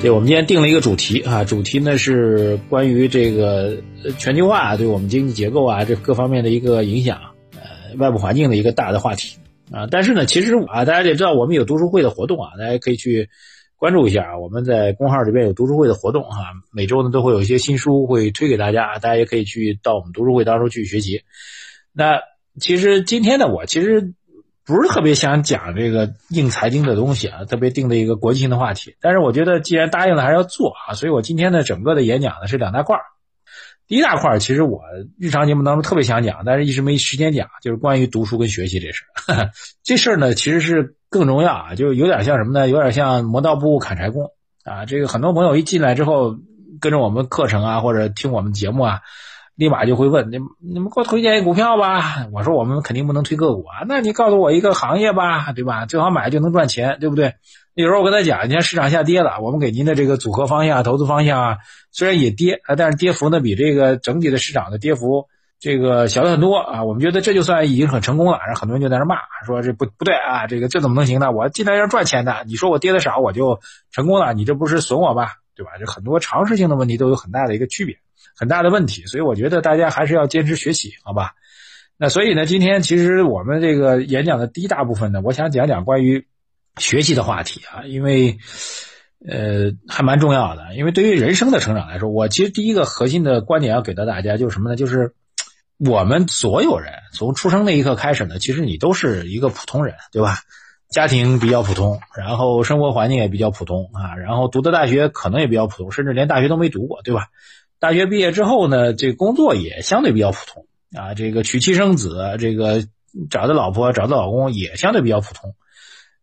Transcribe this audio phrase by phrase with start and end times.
[0.00, 3.76] 对，我们今天定了一个主题啊，主题呢是关于这个
[4.16, 7.20] 全球化对我们经济结构啊这各方面的一个影响，
[7.52, 9.36] 呃，外部环境的一个大的话题
[9.70, 9.86] 啊。
[9.90, 13.28] 但是呢，其实啊，大家也知道我们有读书会的活动啊，大家可以去
[13.76, 14.38] 关注一下啊。
[14.38, 16.38] 我们在公号这边有读书会的活动啊，
[16.72, 21.24] 每周呢都会有一些新书会推给大家，大家也可以去到我们读书会当中去学习。
[21.92, 22.20] 那
[22.58, 24.14] 其实今天呢，我其实。
[24.66, 28.94] 不是特别想讲这个硬财经的东西啊，特别定的一个国际性的话题。
[29.00, 30.94] 但是我觉得既然答应了，还是要做啊。
[30.94, 33.02] 所以我今天的整个的演讲呢是两大块儿。
[33.88, 34.82] 第一大块儿其实我
[35.18, 39.50] 日常节目当中特别想讲，但是一直没时间讲，就是关于读书跟学习这事儿。
[39.82, 42.68] 这事儿呢其实是更重要啊，就有点像什么呢？
[42.68, 44.30] 有点像磨刀不误砍柴工
[44.62, 44.84] 啊。
[44.84, 46.36] 这个很多朋友一进来之后
[46.80, 49.00] 跟着我们课程啊，或者听我们节目啊。
[49.60, 52.26] 立马就会问你，你们给我推荐一股票吧。
[52.32, 55.84] 我说我们肯定不能推个股啊，那你告诉我一个行业吧，对吧？
[55.84, 57.34] 最好买就能赚钱，对不对？
[57.74, 61.56] 有时候我跟他讲，你看市场下跌了，我们给您的这个组合方向、投资方向啊，
[61.92, 65.26] 虽然也跌啊，但是跌幅呢比这个整体的市场的跌幅
[65.58, 66.82] 这个小了很多啊。
[66.84, 68.38] 我们觉得这就算已经很成功了。
[68.46, 71.32] 然后很多人就在那骂，说这不不对啊，这个这怎么能行呢？
[71.32, 73.60] 我进来要赚钱的，你说我跌的少我就
[73.92, 75.34] 成功了，你这不是损我吧？
[75.54, 75.72] 对吧？
[75.78, 77.98] 这很多常识性的问题都有很大的一个区别。
[78.36, 81.32] 很大的问题，所以我觉得大家还是要坚持学习，好吧？
[81.96, 86.26] 那所以呢，今天其实我们这个演讲的第一大部分呢，我想讲讲关于
[86.78, 88.38] 学习的话题啊，因为
[89.28, 90.74] 呃还蛮重要的。
[90.74, 94.76] 因为对于人生的成长来说，我其实第一个核心的观点要给到大家就是什么呢？
[94.76, 95.14] 就是
[95.78, 100.38] 我们所有人从出生那一刻开始呢，其实你都是一个普通人，对吧？
[100.88, 107.28] 家庭比较普通，然后生活环境也比较普通啊，然后读的大学可能也比较普通，甚至连大学都没读过，对吧？
[107.80, 111.14] 大学毕业之后呢，这工作也相对比较普通啊。
[111.14, 112.84] 这个娶妻生子，这个
[113.30, 115.54] 找的老婆、找的老公也相对比较普通。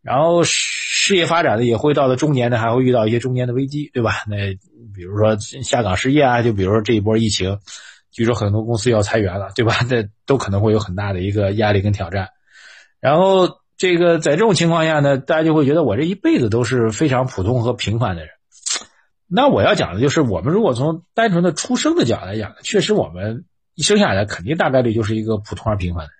[0.03, 4.23] 然后事业发展的也会到了中年呢，还会遇到一些中年的危机，对吧？
[4.29, 4.53] 那
[4.95, 7.57] 比如说下岗失业啊，就比如说这一波疫情，
[8.11, 9.79] 据说很多公司要裁员了，对吧？
[9.89, 12.29] 那都可能会有很大的一个压力跟挑战。
[13.01, 18.31] 然后这个在这种情况下呢，大家就会觉得我这一辈子都是非常普通和平凡的人。
[19.29, 23.45] 那我要讲的就是，我们如果从单纯的出生的角度来讲，确实我们
[23.75, 26.17] 一生下来肯定大概率就是一个普通而平凡的人。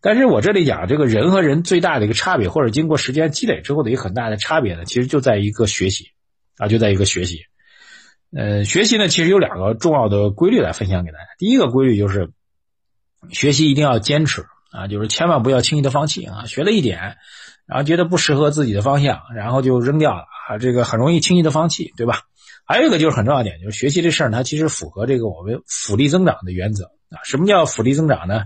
[0.00, 6.10] 但是我这里讲这个人和人最大的一个差别，或者经过时间积累之后的一个很大的差别呢，其实就在一个学习
[6.58, 7.40] 啊，就在一个学习。
[8.36, 11.24] 呃，学习呢，其实有两个重要的规律来分享给大家。
[11.38, 12.30] 第一个规律就是，
[13.30, 16.44] 学习一定要坚持啊，就是千万不要轻易的放弃啊。
[16.46, 17.16] 学了一点，
[17.66, 22.20] 然后觉得不适合自己的方向，然后就扔掉了啊，这个很容易轻易的放弃，对吧？
[22.66, 27.22] 还有一个就是很重要点，就是学习这事儿，它其实符合这个我们复利增长的原则啊。
[27.24, 28.42] 什么叫复利增长呢？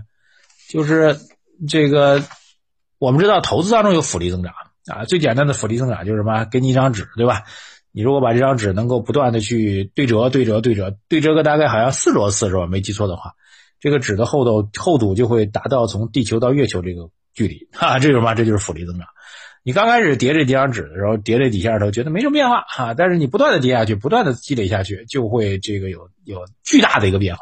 [0.69, 1.17] 就是
[1.67, 2.23] 这个
[2.99, 4.53] 我们知道投资当中有复利增长
[4.85, 5.05] 啊。
[5.05, 6.45] 最简单的复利增长就是什么？
[6.45, 7.43] 给你一张纸，对吧？
[7.91, 12.67] 你如果把这张纸能够不断的去对折、对折、对折、对折个大概好像四十次是吧？
[12.67, 13.33] 没记错的话，
[13.79, 18.33] 这个纸的厚度厚度就会达到从地球到月球这个距离哈，这是什么？
[18.35, 19.07] 这就是复利增长。
[19.63, 27.41] 你刚开始叠这几张纸的时候，叠这底下头觉得没什么变化哈，但是你不断的叠下去，不断的积累下去，就会这个有有巨大的一个变化。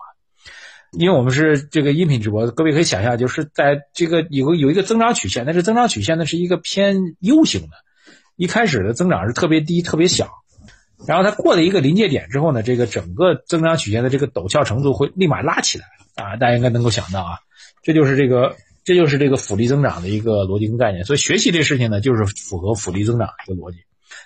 [0.91, 7.77] 因为我们是这个音频直播，各位可以想象，就是在这个有有一个增长曲线，但是增长曲线呢是一个偏 U 型的，
[8.35, 10.29] 一开始的增长是特别低、特别小，
[11.07, 15.85] 然后它过了一个临界点之后呢，这个整个增长曲线的这个陡峭程度会立马拉起来
[16.15, 17.37] 啊，大家应该能够想到啊，
[17.81, 18.57] 这就是这个。
[18.89, 23.77] 这就是这个复利增长的一个逻辑跟概念，所以学习这事情呢，就是符合复利增长的一个逻辑，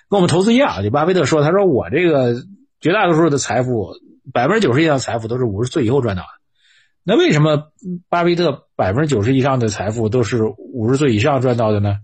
[0.08, 0.82] 跟我们投资一样。
[0.82, 2.34] 就巴菲特说，他说我这个
[2.80, 3.92] 绝大多数的财富，
[4.32, 6.28] 百分之九十以上的财富都是五十岁以后赚到的。
[7.02, 7.64] 那为什么
[8.08, 11.98] 巴菲特百分之九十以上的财富都是五十岁以上赚到的呢？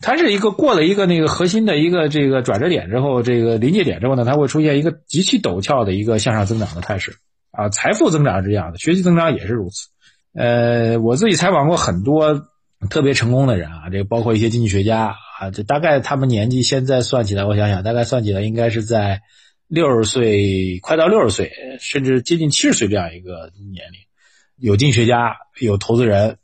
[0.00, 7.14] 它是一个过了一个那个核心的一个这个转折点之后，这个临界点之后呢，它会出现一个极其陡峭的一个向上增长的态势
[7.52, 7.68] 啊。
[7.68, 9.86] 财富增长是这样的，学习增长也是如此。
[10.32, 12.46] 呃，我自己采访过很多
[12.88, 19.22] 特别成功的人啊，这个包括一些经济学家啊，这大概他们年纪现在算起来，我想想，大概算起来应该是在
[19.66, 21.50] 六十岁，快到六十岁，
[21.80, 23.98] 甚至接近七十岁这样一个年龄。
[24.56, 26.36] 有经济学家，有投资人，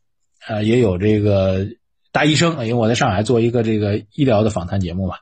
[0.49, 1.67] 啊，也有这个
[2.11, 5.15] 大医生，因为我在上海做一个这个医疗的访谈节目嘛。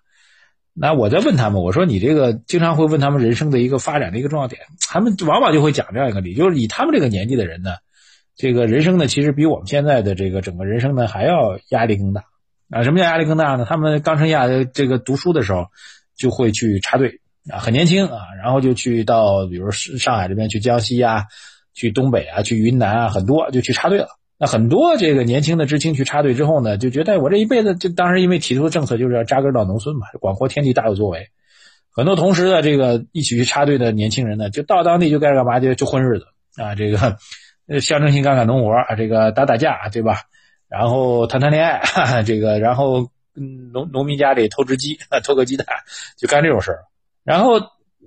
[0.72, 7.72] 那我在问他们，我说你这个经常会问他们人生的一个发展的一个重要点，他们往往就会讲这样一个理，就是以他们这个年纪的人呢。
[8.36, 12.24] 这个人生呢，其实比我们现在的这个整个人生呢还要压力更大
[12.70, 12.82] 啊！
[12.82, 13.64] 什么叫压力更大呢？
[13.68, 15.66] 他们刚成亚这个读书的时候，
[16.16, 21.24] 就会去插队啊，很年轻啊，然后就去到比如上海这边去江西啊，
[21.74, 24.08] 去东北啊，去云南啊，很多就去插队了。
[24.36, 31.28] 那很多这个年轻的知青去插队之后呢，就觉得我这一辈子就当时因为提出的政策就是要扎根到农村嘛，广阔天地大有作为。
[31.92, 36.26] 很多同时的这个一起去插队的年轻人呢，就到当地就该干嘛就就混日子
[36.56, 37.16] 啊，这个
[37.80, 40.22] 象征性干干农活啊，这个打打架，对吧？
[40.68, 43.10] 然后谈谈恋爱， 哈哈这个然后
[43.72, 45.66] 农农民家里偷只鸡，偷个鸡蛋，
[46.16, 46.84] 就干这种事儿。
[47.22, 47.60] 然后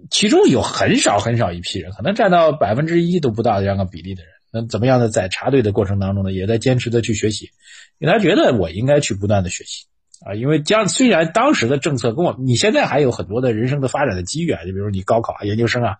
[0.09, 4.31] 其中有很少很少一批人，可能占到百分之一都不到这样个比例的人。
[4.51, 5.09] 那怎么样呢？
[5.09, 7.51] 在插队的过程当中呢，也在坚持的去学习，
[7.99, 9.85] 因为他觉得我应该去不断的学习
[10.25, 10.33] 啊。
[10.33, 15.97] 因为将虽然当时的政策跟我，你现在还有很多的人生的发展的机遇啊，就比如你高考啊、研究生啊，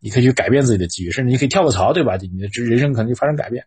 [0.00, 2.16] 你可以去改变自己的机遇，甚至你可以跳个槽，对吧？
[2.16, 3.64] 你的人生可能就发生改变。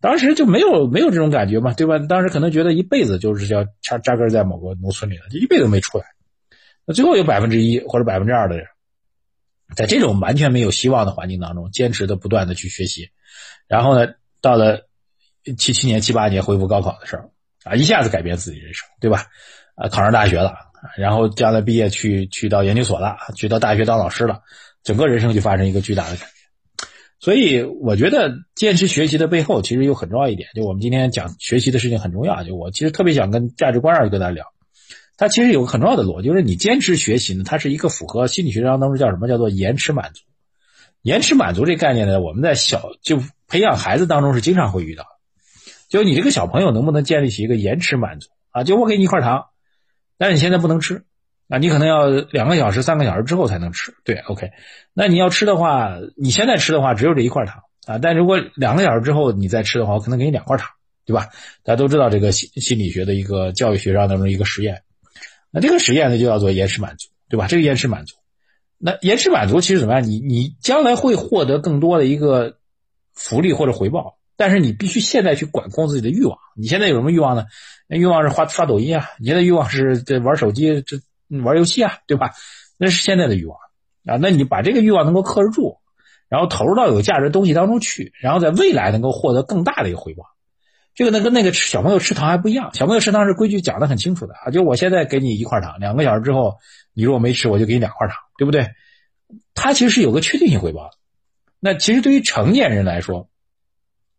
[0.00, 1.98] 当时就没有没有这种感觉嘛，对吧？
[1.98, 6.04] 当时可能觉得一辈子就是要扎扎根在某个农村里了，就一辈子都没出来。
[6.84, 8.66] 那最后有百分之一或者百分之二的人，
[9.74, 13.08] 在这种完全没有希望的环境当中，坚持的不断的去学习。
[13.66, 14.12] 然后呢，
[14.42, 14.86] 到了
[15.56, 17.30] 七七年、七八年恢复高考的时候，
[17.64, 19.26] 啊，一下子改变自己人生，对吧？
[19.74, 20.54] 啊，考上大学了，
[20.96, 24.42] 然后将来毕业去去到研究所了，去到大学当老师了，
[24.82, 26.28] 整个人生就发生一个巨大的改变。
[27.18, 32.44] 所以我觉得坚持学习的背后，其实有很重要一点，就我们今天讲学习的事情很重要。
[32.44, 34.44] 就我其实特别想跟价值观上跟大家聊，
[35.16, 40.22] 它其实有个很重要的逻辑，就是你坚持学习呢，它是一个符合心理学当中叫什么叫做延迟满足。
[41.00, 45.04] 延迟满足这概念呢，我们在小就培养孩子当中是经常会遇到，
[45.94, 48.64] 就你这个小朋友能不能建立起一个延迟满足啊？
[48.64, 49.44] 就我给你一块糖，
[50.18, 51.04] 但是你现在不能吃
[51.48, 53.94] 啊，你可能要两个小时、三个小时之后才能吃。
[54.02, 54.50] 对，OK，
[54.92, 60.68] 那你要吃的话，你现在吃的话只有这一块糖啊，但如果两个小时之后你再吃的话，我可能给你两块糖，
[61.06, 61.28] 对吧？
[61.62, 64.82] 大家都知道这个心心理学的一个教育学上当中一个实验，
[65.52, 67.46] 那这个实验呢就叫做延迟满足，对吧？
[67.46, 68.16] 这个延迟满足。
[68.78, 70.02] 那延迟满足其实怎么样？
[70.02, 72.56] 你你将来会获得更多的一个
[73.14, 76.38] 福利或者回报，但是你必须现在去管控自己的欲望。
[76.56, 77.46] 你现在有什么欲望呢？
[77.88, 80.98] 那欲望是刷刷抖音啊，你现在欲望是这玩手机、这
[81.42, 82.32] 玩游戏啊，对吧？
[82.78, 83.58] 那是现在的欲望
[84.06, 84.16] 啊。
[84.20, 85.78] 那你把这个欲望能够克制住，
[86.28, 90.24] 然后投入到有价值的东西当中去，然后在未来能够获得更大的一个回报。
[90.94, 96.58] 这个呢跟那个小朋友吃糖还不一样，小朋友吃糖是规矩讲的很清楚的啊，就我现在给你一块糖，两个小时之后
[96.92, 98.16] 你如果没吃，我就给你两块糖。
[98.36, 98.66] 对不对？
[99.54, 100.96] 它其实是有个确定性回报的。
[101.60, 103.28] 那其实对于成年人来说，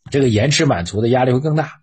[0.09, 1.81] 这个延迟满足的压力会更大。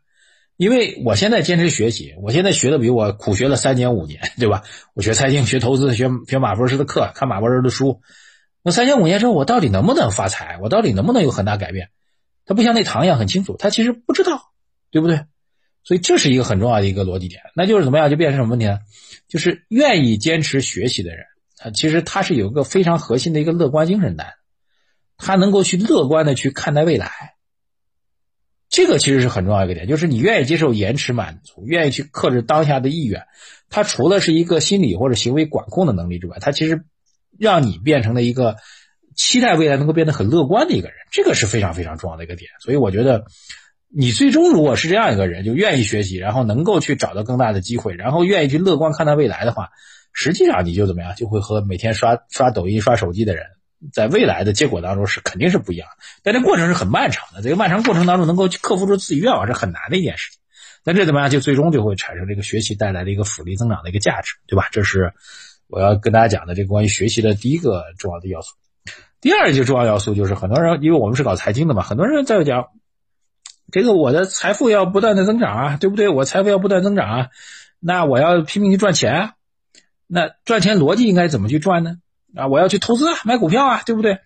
[0.56, 4.62] 因为我现在坚持学习，我现在学的比我苦学了三年五年，对吧？
[4.94, 8.00] 我学财经、学投资、学学马博士的课，看马博士的书。
[8.62, 10.58] 那三年五年之后，我到底能不能发财？
[10.62, 11.88] 我到底能不能有很大改变？
[12.44, 14.52] 他不像那糖一样很清楚，他其实不知道，
[14.90, 15.24] 对不对？
[15.82, 17.40] 所以这是一个很重要的一个逻辑点。
[17.56, 18.78] 那就是怎么样就变成什么问题呢？
[19.26, 21.24] 就是愿意坚持学习的人。
[21.56, 24.26] 他，其实他是有一个非常核心的一个乐观精神的，
[25.16, 27.31] 他能够去乐观的去看待未来，
[28.72, 33.26] 这个其实是很重要一个点，就是你愿意接受延迟满足，愿意去克制当下的意愿，
[33.68, 36.82] 他除了是一个心理或者行为管控的能力之外，他其实
[37.38, 38.56] 让你变成了一个
[39.14, 42.50] 期待未来能够变得很乐观的一个人，这个是非常非常重要的一个点。
[42.60, 43.26] 所以我觉得，
[43.94, 49.68] 你最终如果是这样一个人，就愿意学习，然后能够去找到更大的机会，然后愿意去乐观看待未来的话。
[50.14, 53.44] 实际上，你就怎么样，就会和每天刷刷抖音、刷手机的人，
[53.92, 56.04] 在未来的结果当中是肯定是不一样的。
[56.22, 60.40] 但这过程是很漫长的，这个漫长过程当中能够克服住自己愿望是很难的一件事情。
[60.84, 64.68] 但这怎么样，就最终就会产生这个学习带来的一个复利增长的一个价值，对吧？
[64.72, 65.12] 这是
[65.68, 68.54] 我要跟大家讲的这个关于学习的第一个重要的要素。
[69.20, 72.66] 第二个重要要素就是很多人，因为我们是搞财经的嘛，很多人在讲
[73.70, 76.08] 这个我的财富要不断的增长啊，对不对？
[76.08, 77.28] 我财富要不断增长啊，
[77.78, 79.32] 那我要拼命去赚钱啊。
[80.08, 81.98] 那赚钱逻辑应该怎么去赚呢？
[82.34, 84.18] 啊，我要去投资啊，买股票啊，对不对？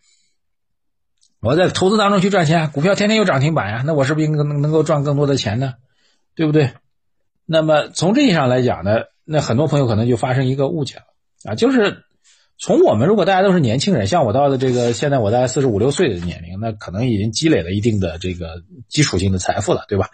[1.40, 5.74] 我在投资当中去赚钱，股票天天有涨停板呀，那我是不是应该能能够赚更多的钱呢？
[6.34, 6.72] 对不对？
[7.44, 11.02] 那么从这意义上来讲呢，那很多朋友可能就发生一个误解了
[11.44, 12.04] 啊，就是
[12.58, 20.08] 从我们如果大家都是年轻人，像我到了这个现在我大概四十五六岁的年龄，那可能已经积累了一定的这个基础性的财富了，对吧？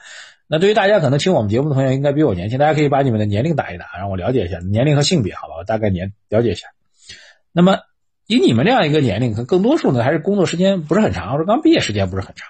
[0.48, 5.54] 那对于大家可能听我们节目的朋友应该比我年轻，大家可以把你们的年龄打一打，让我了解一下年龄和性别，好吧？
[5.58, 6.66] 我大概年了解一下。
[7.52, 7.78] 那么
[8.26, 12.48] 以你们这样一个年龄，可更多数呢还是工作时间不是很长，或者刚毕业时间不是很长，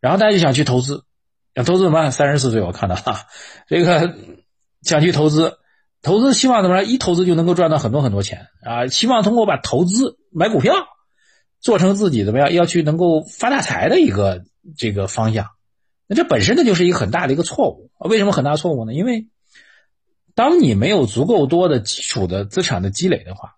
[0.00, 1.04] 然后大家就想去投资，
[1.54, 2.10] 想投资怎么办？
[2.10, 3.26] 三十四岁我看到哈，
[3.68, 4.14] 这个
[4.82, 5.58] 想去投资，
[6.02, 6.84] 投资希望怎么着？
[6.84, 8.86] 一投资就能够赚到很多很多钱啊！
[8.86, 10.74] 希望通过把投资买股票
[11.60, 14.44] 做成自己怎么样要去能够发大财的一个
[14.76, 15.46] 这个方向。
[16.06, 18.94] 那这本身呢就是一个很大的一个错误为什么很大错误呢？
[18.94, 19.28] 因为
[20.34, 23.56] 当你没有足够多的基础的资产的积累的话，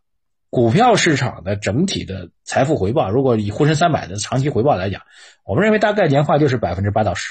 [0.50, 5.02] 股票市场的整体的财富回报，如果以沪深三百的长期回报来讲，
[5.45, 7.28] 我们认为大概年化就是百分之八到十，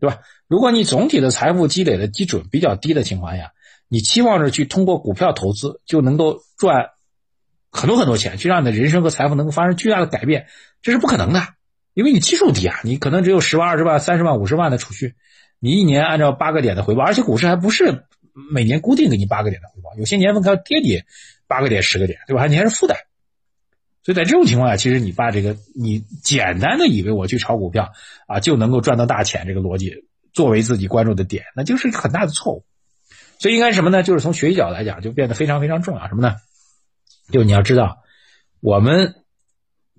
[0.00, 0.18] 对吧？
[0.48, 3.52] 如果你总体的财富积累的基准比较低的情况下，
[3.88, 6.90] 你期望着去通过股票投资就能够赚
[7.70, 10.46] 很多很多钱，去让你的人生和财富能够发生巨大的改变，
[10.82, 11.40] 这是不可能的，
[11.94, 15.14] 因为你基数低啊，你可能只有十万、二十万、三十万、五十万的储蓄，
[15.60, 18.06] 你一年按照八个点的回报，而且股市还不是
[18.52, 21.06] 每年固定给你八个点的回报，有些年份它跌跌
[21.50, 22.46] 八个点、十个点，对吧？
[22.46, 22.94] 你还是负的。
[24.04, 27.90] 所以在这种情况下，其实你把这个你简单的以为我去炒股票
[28.28, 32.64] 啊就能够赚到大钱这个逻辑作为自己关注的点，那就是一个很大的错误。
[33.40, 34.02] 所以应该什么呢？
[34.04, 36.06] 就是从学习角度来讲，就变得非常非常重要。
[36.06, 36.36] 什么呢？
[37.32, 37.98] 就你要知道，
[38.60, 39.16] 我们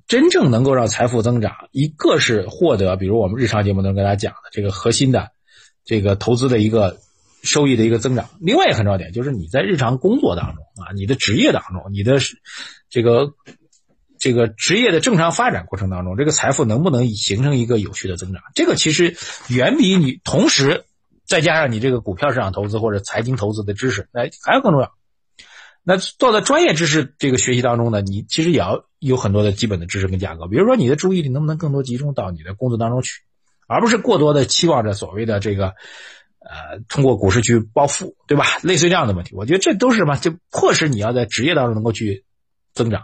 [0.07, 5.31] 真正能够让财富增长，一个是获得，比如我们日常节目能跟大家讲的这个核心的
[5.83, 6.97] 这个投资的一个
[7.43, 8.29] 收益的一个增长。
[8.39, 12.17] 另外一个很重要点就是你在日常工作当中啊，你的职业当中，你的
[12.89, 13.33] 这个
[14.19, 18.41] 这个职业的正常发展过程当中，这个财富能不能形成一个有序的增长？
[18.55, 19.15] 这个其实
[19.49, 20.85] 远比你同时
[21.25, 24.91] 再加上你这个股票市场投资或者财经投资的知识，哎，还要更重要。
[25.83, 30.47] 那做到专业知识这个学习当中呢，你其实也要有很多的基本的知识跟架构。
[30.47, 33.23] 比如说，你的注意力能不能更多集中到你的工作当中去，
[33.67, 35.73] 而不是过多的期望着所谓的这个，
[36.43, 38.45] 呃，通过股市去暴富，对吧？
[38.63, 40.17] 类似于这样的问题，我觉得这都是什么？
[40.17, 42.25] 就迫使你要在职业当中能够去
[42.73, 43.03] 增长。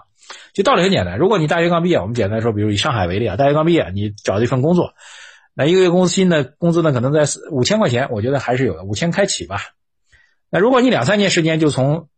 [0.53, 4.93] 就道理很简单，如果你大学刚毕业，我们简单说，比如以上海为例啊，大学刚毕业，你找了一份工作，
[5.53, 9.61] 那一个月工资薪的工资呢，可能在五千块钱，我觉得还是有的，五千开启吧。
[10.49, 12.09] 那如果你两三年时间就从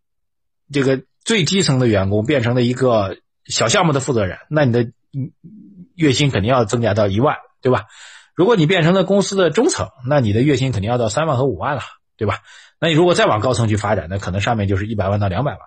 [0.72, 4.92] 这个最基层的员工变成了一个小项目的负责人，那你的
[5.96, 7.86] 月薪肯定要增加到一万，对吧？
[8.40, 11.82] 如果你变成了公司的中层，那你的月薪肯定要到三万和五万了，
[12.16, 12.40] 对吧？
[12.80, 15.60] 那你如果再往高层去发展，那可能上面就是一百万到两百万。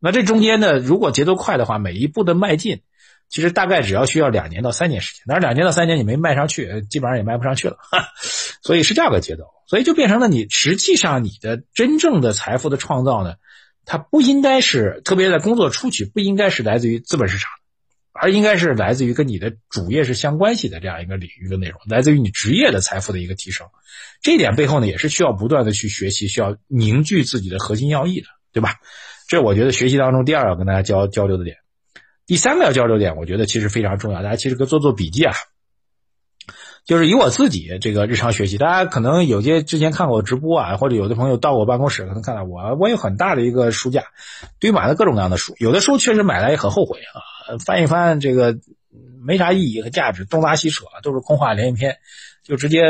[0.00, 2.80] 那这中间呢，如果节奏快的话，每一步的迈进，
[3.28, 5.24] 其实大概只要需要两年到三年时间。
[5.26, 7.76] 但是两年到三年你没迈上去，基本上也迈不上去了。
[8.62, 13.34] 所以是这样个节奏，所以就变成了你实际上你的真正的财富的创造呢？
[13.84, 17.50] 它不应该是，特别在工作初期，不应该是来自于资本市场，
[18.20, 23.66] 而应该是来自于跟你的主业是相关系的这样一个领域的内容，来自于你职业的财富的一个提升。
[24.22, 28.74] 这点背后呢，也是需要不断的去学习，需要凝聚自己的核心要义的，对吧？
[29.28, 31.56] 这我觉得学习当中第二要跟大家交交流的点，
[32.26, 35.34] 第三个要交流点，我觉得其实非常重要，大家其实可以做做笔记啊。
[36.84, 44.04] 就是以我自己这个日常学习，大家可能有些之前看过我直播啊，或者有的朋友到我办公室可能看到我，我有很大的一个书架，
[44.60, 45.56] 堆满了各种各样的书。
[45.58, 47.18] 有的书确实买来也很后悔啊，
[47.64, 48.58] 翻一翻这个
[49.22, 51.98] 没啥意义和价值，东拉西扯都是空话连篇，
[52.42, 52.80] 就直接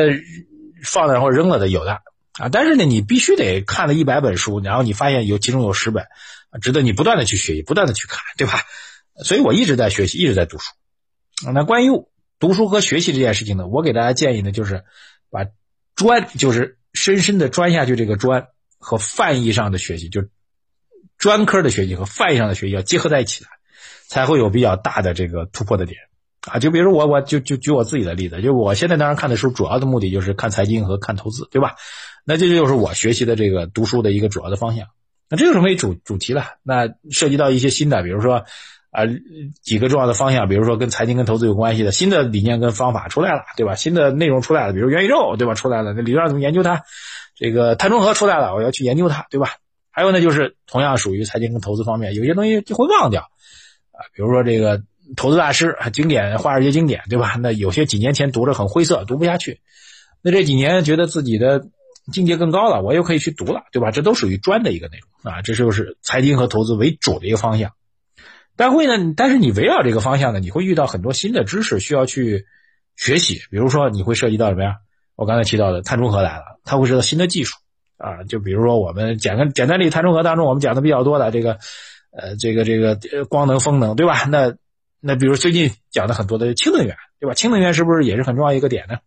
[0.82, 2.48] 放那或者扔了的有的啊。
[2.50, 6.06] 但是呢，你必须得看了一百本书，然后你发现有其中有十本
[6.60, 8.60] 值得你不断的去学习，不断的去看，对吧？
[9.24, 10.72] 所以我一直在学习，一直在读书。
[11.52, 11.90] 那关于。
[12.38, 14.84] 读书和学习这件事情呢，我给大家建议呢，就是
[15.30, 15.46] 把
[15.94, 18.48] 专就是深深的专下去这个专
[18.78, 20.28] 和泛义上的学习，就
[21.16, 23.48] 专科的学习和泛义上的学习要结合在一起的，
[24.08, 25.98] 才会有比较大的这个突破的点
[26.50, 26.58] 啊。
[26.58, 31.74] 就比如我我就就举我自己的例子，就我现在当然看的书主要的目的就是看财经和看投资，对吧？
[32.24, 34.86] 那这就是我学习的这个读书的一个主要的方向。
[35.28, 36.44] 那这就是为主主题了。
[36.62, 38.44] 那涉及到一些新的，比如说。
[38.92, 39.02] 啊，
[39.60, 43.74] 几个重要的方向，比如说跟财经、跟投资有关系的新的理念跟方法出来了，对吧？
[43.74, 45.52] 新的内容出来了，比如元宇宙，对吧？
[45.52, 46.82] 出来了，那理论上怎么研究它？
[47.34, 49.56] 这个碳中和出来了，我要去研究它，对吧？
[49.90, 53.28] 还有呢，就是同样属于财经跟投资方面，有些东西就会忘掉
[53.96, 54.82] 啊，比如说这个
[55.16, 57.36] 投资大师经典，华尔街经典，对吧？
[57.40, 59.60] 那有些几年前读着很晦涩，读不下去，
[60.22, 61.66] 那这几年觉得自己的
[62.12, 63.90] 境界更高了，我又可以去读了，对吧？
[63.90, 67.72] 这都属于专的一个内容啊，这就是财经和投资为主的一个方向。
[68.56, 72.46] 但会呢，但是你围绕这个方向呢，你会遇到很多新的知识需要去
[72.96, 73.42] 学习。
[73.50, 74.76] 比如说，你会涉及到什么呀？
[75.14, 77.54] 我刚才提到的碳中和来了，它会知道新的技术
[77.98, 78.24] 啊。
[78.24, 81.58] 就比如说，我们简单简单例，碳中和当中我们讲的比较多的这个，
[82.16, 84.24] 呃，这个这个光能、风能，对吧？
[84.24, 84.54] 那
[85.00, 87.34] 那比如最近讲的很多的氢能源，对吧？
[87.34, 88.98] 氢能源是不是也是很重要一个点呢？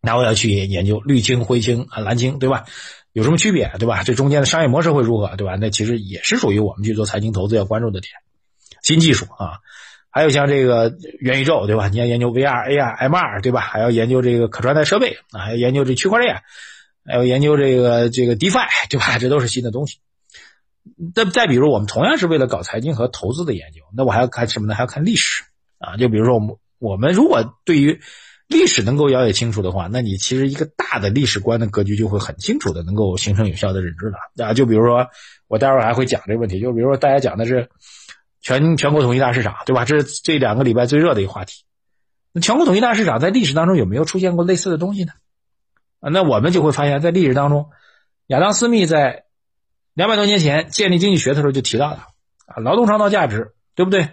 [0.00, 2.64] 那我要去研究绿氢、灰氢啊、蓝氢，对吧？
[3.12, 4.04] 有什么区别，对吧？
[4.04, 5.56] 这中间的商业模式会如何，对吧？
[5.56, 8.12] 那其实也是属于我们去做财经投资要关注的点。
[8.82, 9.58] 新技术啊，
[10.10, 11.88] 还有像这个元宇宙，对吧？
[11.88, 13.60] 你要研究 VR、AR、MR，对吧？
[13.60, 16.40] 还要研究这个可穿戴设备啊，还要研究这区块链，
[17.04, 19.18] 还要研究这个这个 DeFi，对吧？
[19.18, 19.98] 这都是新的东西。
[21.14, 24.74] 再再比如，我们同样是为了搞财经和投资的研究，那我还要看什么呢？
[24.74, 25.44] 还要看历史
[25.78, 25.96] 啊。
[25.96, 28.00] 就比如说，我们我们如果对于
[28.48, 34.54] 历史能够了解清楚的话，那你其实一个大的历史观的格局就会很清楚的，能够形成有效的认知了啊。
[34.54, 35.06] 就比如说，
[35.48, 36.60] 我待会儿还会讲这个问题。
[36.60, 37.68] 就比如说，大家讲的是。
[38.44, 39.84] 全全国统一大市场，对吧？
[39.84, 41.62] 这是这两个礼拜最热的一个话题。
[42.32, 45.12] 那全国统一大市场在历史当中有没有出现过类似的东西呢？
[46.00, 47.70] 啊，那我们就会发现，在历史当中，
[48.26, 49.26] 亚当·斯密在
[49.94, 52.06] 两百多年前建立经济学的时候就提到了
[52.46, 54.08] 啊，劳动创造价值，对不对？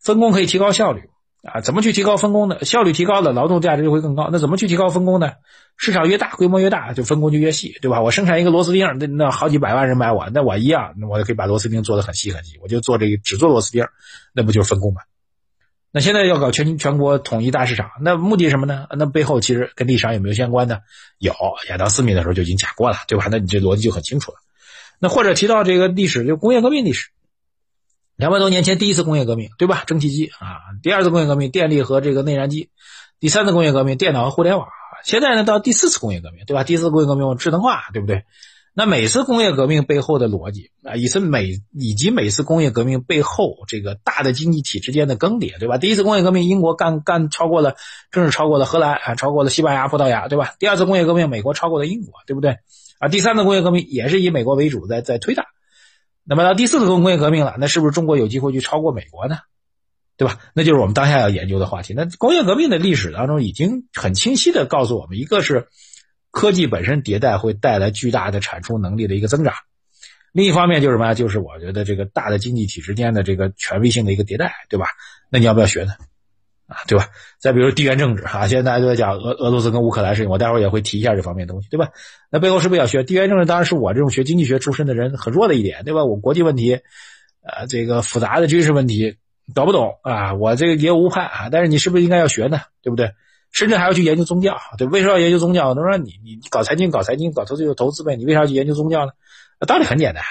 [0.00, 1.10] 分工可以提高效率
[1.42, 2.64] 啊，怎么去提高分工呢？
[2.64, 4.28] 效率提高了，劳动价值就会更高。
[4.32, 5.32] 那怎么去提高分工呢？
[5.76, 8.00] 市场越大，规模越大，就分工就越细，对吧？
[8.00, 13.84] 我生产一个螺丝钉，那那好几百万人买我，那我一样，那我就可以把螺丝钉做得很细很细，我就做这个只做螺丝钉，
[14.32, 15.02] 那不就是分工吗？
[15.92, 18.86] 那现在要搞全全国统一大市场，那目的什么呢？
[18.96, 20.78] 那背后其实跟历史上有没有相关呢？
[21.18, 21.34] 有，
[21.68, 23.26] 亚当斯密的时候就已经讲过了，对吧？
[23.30, 24.38] 那你这逻辑就很清楚了。
[25.02, 27.08] 那或者提到这个历史，就工业革命历史，
[28.14, 29.82] 两百多年前第一次工业革命，对吧？
[29.84, 32.70] 蒸汽机啊，第二次工业革命，电力和这个内燃机，
[33.18, 34.68] 第三次工业革命，电脑和互联网。
[35.02, 36.62] 现在呢，到第四次工业革命，对吧？
[36.62, 38.22] 第四次工业革命智能化，对不对？
[38.74, 45.78] 那每次工业革命背后的逻辑啊，以及每以及每次工业革命背后这个大的经济体之间的更迭，对吧？
[45.78, 47.74] 第一次工业革命，英国干干超过了，
[48.12, 50.54] 正式超过了荷兰啊，超过了西班牙、葡萄牙，对吧？
[50.60, 52.58] 第二次工业革命，美国超过了英国，对不对？
[53.02, 55.46] 啊，第三次工业革命也是以美国为主，在在推大。
[56.22, 59.38] 那么到第四次工业革命了，那是不是中国有机会去超过美国呢？
[60.16, 60.38] 对吧？
[60.54, 61.94] 那就是我们当下要研究的话题。
[61.94, 65.66] 那工业革命的历史当中已经很清晰的告诉我们，一个是
[66.30, 69.52] 科技本身迭代会带来巨大的产出能力的一个增长，
[70.30, 71.12] 另一方面就是什么？
[71.14, 74.86] 就是我觉得这个大的经济体之间的这个权威性的一个迭代，对吧？
[75.28, 75.94] 那你要不要学呢？
[76.72, 77.06] 啊，对吧？
[77.38, 81.88] 再比如地缘政治啊，现在大家都在讲俄俄罗斯跟乌克兰事情，我待会儿也会提一下这方面东西，对吧？
[82.30, 83.44] 那背后是不是要学地缘政治？
[83.44, 86.04] 当然是我这种学经济学出身的人很弱的一点，对吧？
[86.04, 86.80] 我国际问题，
[87.42, 89.16] 呃，这个复杂的军事问题。
[89.54, 92.60] 搞不懂啊，我这个也有误判啊，但是你是不是应该要学呢？
[92.80, 93.10] 对不对？
[93.50, 94.86] 甚至还要去研究宗教，对？
[94.86, 95.74] 为什么要研究宗教？
[95.74, 99.12] 他说你你搞财经搞财经搞投资就投资呗，你为啥要去研究宗教呢？
[99.66, 100.22] 道理很简单，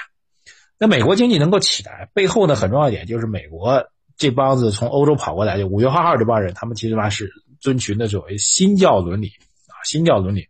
[0.78, 3.84] 那美国经济能够起来，背后呢很重要一点就是美国
[4.16, 9.28] 这帮子从欧洲跑过来就五月花号这帮人，他们其实嘛是遵循的所谓新教伦理
[9.68, 10.48] 啊，新教伦理，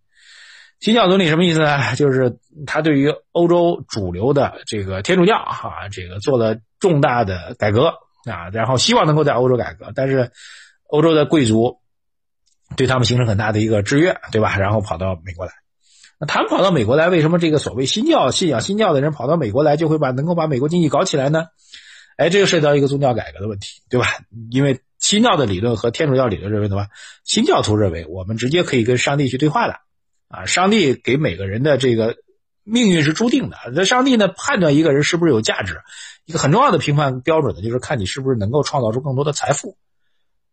[0.81, 1.95] 新教伦理什么意思呢？
[1.97, 7.92] 就是他对于欧洲主流的这个天主教哈，这个做了重大的改革。
[8.25, 10.31] 啊，然后希望能够在欧洲改革，但是
[10.87, 11.81] 欧洲的贵族
[12.77, 14.57] 对他们形成很大的一个制约，对吧？
[14.59, 15.51] 然后跑到美国来，
[16.20, 21.46] 那他们跑到美国来，为什么这个所谓新教信仰新教的人跑到美国来，就会把能够把美国经济搞起来呢？
[22.16, 24.07] 哎，这个涉及到一个宗教改革的问题，对吧？
[24.51, 26.88] 因为新教的理论和天主教理论认为的话，
[27.25, 29.77] 新教徒认为我们直接可以跟上帝去对话的，
[30.29, 32.16] 啊，上帝给每个人的这个
[32.64, 35.81] 命运是注定的，那上帝呢判断一个人是不是有价值。
[36.25, 39.77] 一个很重要的评判标准呢，就是看你是不是能够创造出更多的财富。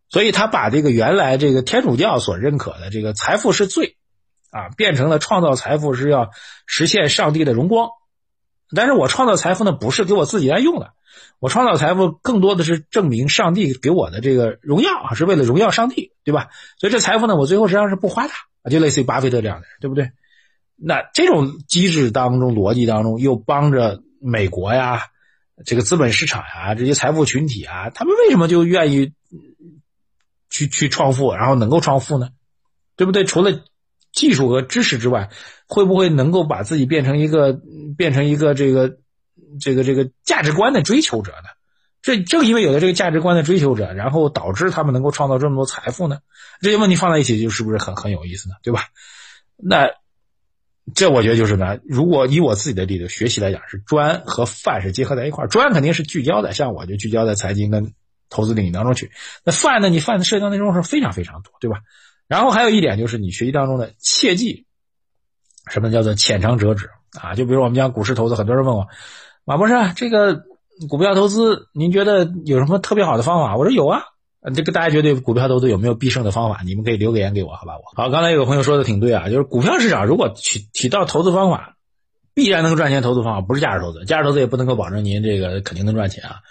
[0.09, 3.97] 所以他把这个原来这个天主教所认可的这个财富是罪，
[4.49, 6.31] 啊，变成了创造财富是要
[6.65, 7.91] 实现上帝的荣光。
[8.75, 10.93] 但是我创造财富呢，不是给我自己来用的，
[11.39, 16.49] 我创造财富更多的是证明上帝给我的这个荣耀啊，是为了荣耀上帝，对吧？
[16.77, 20.11] 所以这财富呢，我最后实际上是不花的啊，就类似于巴菲特这样的，对不对？
[20.75, 25.07] 那这种机制当中、逻辑当中，又帮着美国呀。
[25.65, 29.11] 这个资本市场呀，这些财富群体啊，他们为什么就愿意
[30.49, 32.29] 去去创富，然后能够创富呢？
[32.95, 33.25] 对不对？
[33.25, 33.61] 除了
[34.13, 35.29] 技术和知识之外，
[35.67, 37.59] 会不会能够把自己变成一个
[37.97, 38.99] 变成一个这个
[39.59, 41.49] 这个这个价值观的追求者呢？
[42.01, 46.19] 这正因为有了这个价值观的追求者，然后导致他们能够创造这么多财富呢？
[46.61, 48.55] 这些问题放在一起，就是不是很很有意思呢？
[48.63, 48.83] 对吧？
[49.55, 49.89] 那。
[50.95, 55.47] 这我觉得就是呢，如果以我自己的例子学习来讲，是专和泛是结合在一块儿。
[55.47, 57.93] 专肯定是聚焦的，像我就聚焦在财经跟
[58.27, 59.11] 投资领域当中去。
[59.43, 61.81] 那泛呢，你泛的涉及到内容是非常非常多，对吧？
[62.27, 64.65] 然后还有一点就是你学习当中的切记，
[65.69, 67.35] 什么叫做浅尝辄止啊？
[67.35, 68.87] 就比如我们讲股市投资，很多人问我，
[69.49, 70.43] 马博士，这个
[70.87, 73.57] 股票投资您觉得有什么特别好的方法？
[73.57, 74.03] 我说有啊。
[74.53, 76.61] 这个大家觉得股票投资有没有必胜的方法？
[76.63, 77.73] 你们可以留个言给我，好吧？
[77.79, 81.77] 我好，刚才有个朋友说的挺对啊，就是股票市场如果提提到投资方法，
[82.35, 86.41] 必然能赚钱投资方法不是价值投资，价值投资也不能够保证您这个肯定能赚钱啊。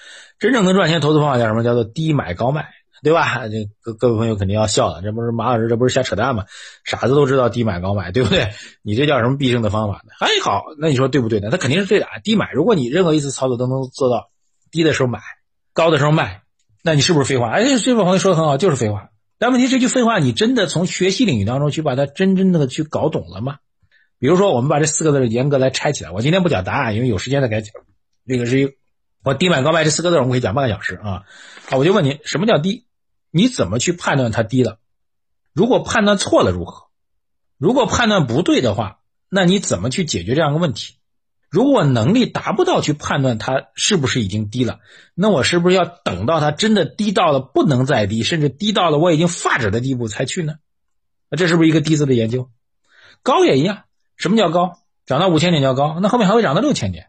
[0.41, 1.63] 真正能赚钱投资方法叫什么？
[1.63, 2.67] 叫做低买高卖，
[3.03, 3.47] 对吧？
[3.49, 6.45] 这各各位朋友肯定要笑了，这不是马老师这不是瞎扯淡吗？
[6.85, 8.53] 傻子都知道低买高卖，对不对？
[8.83, 10.13] 你这叫什么必胜的方法呢？
[10.21, 11.51] 哎，好，那你说对不对呢？
[11.51, 12.19] 它肯定是对的啊。
[12.23, 14.31] 低买，如果你任何一次操作都能做到
[14.71, 15.21] 低的时候买，
[15.73, 16.43] 高的时候卖。
[16.83, 17.51] 那你是不是废话？
[17.51, 19.09] 哎，这位朋友说的很好，就是废话。
[19.39, 23.59] 但问题这句废话，你真的从学习领域当中去把它真真的去搞懂了吗？
[24.19, 26.11] 比如说，我们把这四个字严格来拆起来。
[26.11, 27.73] 我今天不讲答案，因为有时间再给讲。
[28.27, 28.69] 这个是一，
[29.23, 31.23] 我低买高卖这四个字，我们可以讲半个小时啊。
[31.69, 32.88] 好，我就问你，什么叫低？
[33.38, 34.79] 你怎么去判断它低了？
[35.55, 36.88] 如果判断错了如何？
[37.57, 38.98] 如果判断不对的话，
[39.29, 40.96] 那你怎么去解决这样的问题？
[41.48, 44.81] 如果能力达不到去判断它是不是已经低了，
[45.14, 50.57] 那我是不是要等到它真的低到了不能再低，甚至低到了我已经发指的地步才去呢？
[51.31, 52.51] 那这是不是一个低字的研究？
[53.22, 53.85] 高也一样，
[54.16, 54.81] 什么叫高？
[55.07, 57.09] 涨到五千点叫高，那后面还会涨到六千点。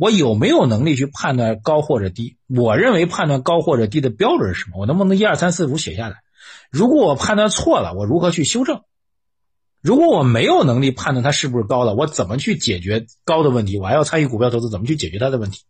[0.00, 2.38] 我有没有能力去判断高或者低？
[2.48, 4.78] 我认为判断高或者低的标准是什么？
[4.78, 6.22] 我能不能一二三四五写下来？
[6.70, 8.80] 如果我判断错了，我如何去修正？
[9.82, 13.78] 如果我没有能力判断它是不是高了，我怎么去解决高的问题？
[13.78, 15.64] 我还要参与股票投资，怎么去解决它的问题？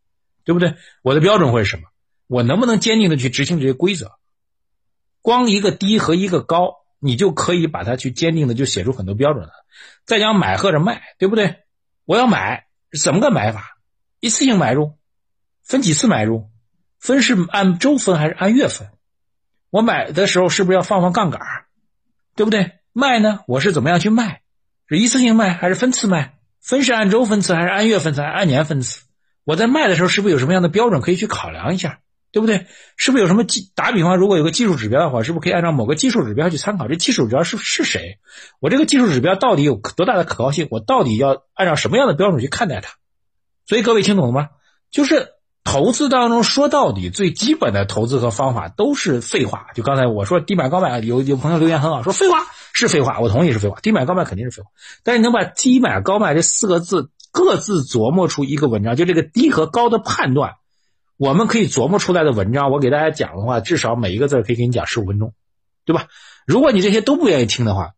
[0.44, 0.74] 对不对？
[1.02, 1.82] 我的标准会是什么？
[2.28, 4.12] 我能不能坚定的去执行这些规则？
[5.22, 9.50] 光一个低和一个高，你就可以把它去坚定的就写出很多标准了。
[10.06, 11.56] 再讲买或者卖，对不对？
[12.04, 12.66] 我要买，
[13.02, 13.69] 怎么个买法？
[14.20, 14.92] 一次性买入，
[15.64, 16.50] 分几次买入？
[16.98, 18.90] 分是按周分还是按月分？
[19.70, 21.40] 我买的时候是不是要放放杠杆？
[22.36, 22.72] 对不对？
[22.92, 23.40] 卖呢？
[23.46, 24.42] 我是怎么样去卖？
[24.88, 26.34] 是一次性卖还是分次卖？
[26.60, 29.00] 分是按周分次还是按月分次还是按年分次？
[29.44, 32.00] 我在卖的时候是不是有什么样的标准可以去考量一下？
[32.30, 32.66] 对不对？
[32.96, 33.72] 是不是有什么技？
[33.74, 36.86] 打比方，如果有个技术指标的话，是不是可以按照某个技术指标去参考？
[36.86, 38.18] 这技术指标是是谁？
[38.60, 40.68] 我这个技术指标到底有多大的可靠性？
[40.70, 42.92] 我到底要按照什么样的标准去看待它？
[43.70, 44.48] 所以各位听懂了吗？
[44.90, 45.28] 就是
[45.62, 49.68] 投资当中说到底最基本的投资和方法都是废话。
[49.76, 52.38] 就刚才我说低买高卖，有有朋友留言很好，说废话。
[52.72, 53.78] 是废话，我同意是废话。
[53.80, 54.70] 低买高卖肯定是废话，
[55.04, 60.54] 但是你能把低买高卖这四个字各自琢磨出一个文章，就这个低和高的判断，
[61.16, 65.32] 我们可以琢磨出来的文章，我给大家讲的话，至少每一个字可以给你讲十五分钟，
[65.84, 66.06] 对吧？
[66.44, 67.92] 如果你这些都不愿意听的话，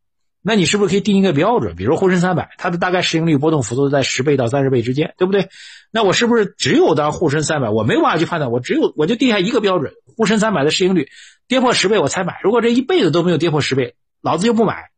[0.45, 1.77] 那你是不是可以定一个标准？
[1.77, 5.49] 比如沪深三百，它的大概市盈率波动幅度在十倍到三十倍之间，对不对？
[5.93, 11.09] 那我是不是只有当沪深三百，我没办法去判断，我只有我就定下一个标准：沪深三百的市盈率
[11.47, 12.41] 跌破十倍我才买。
[12.43, 14.91] 如果这一辈子都没有跌破十倍，老子就不买，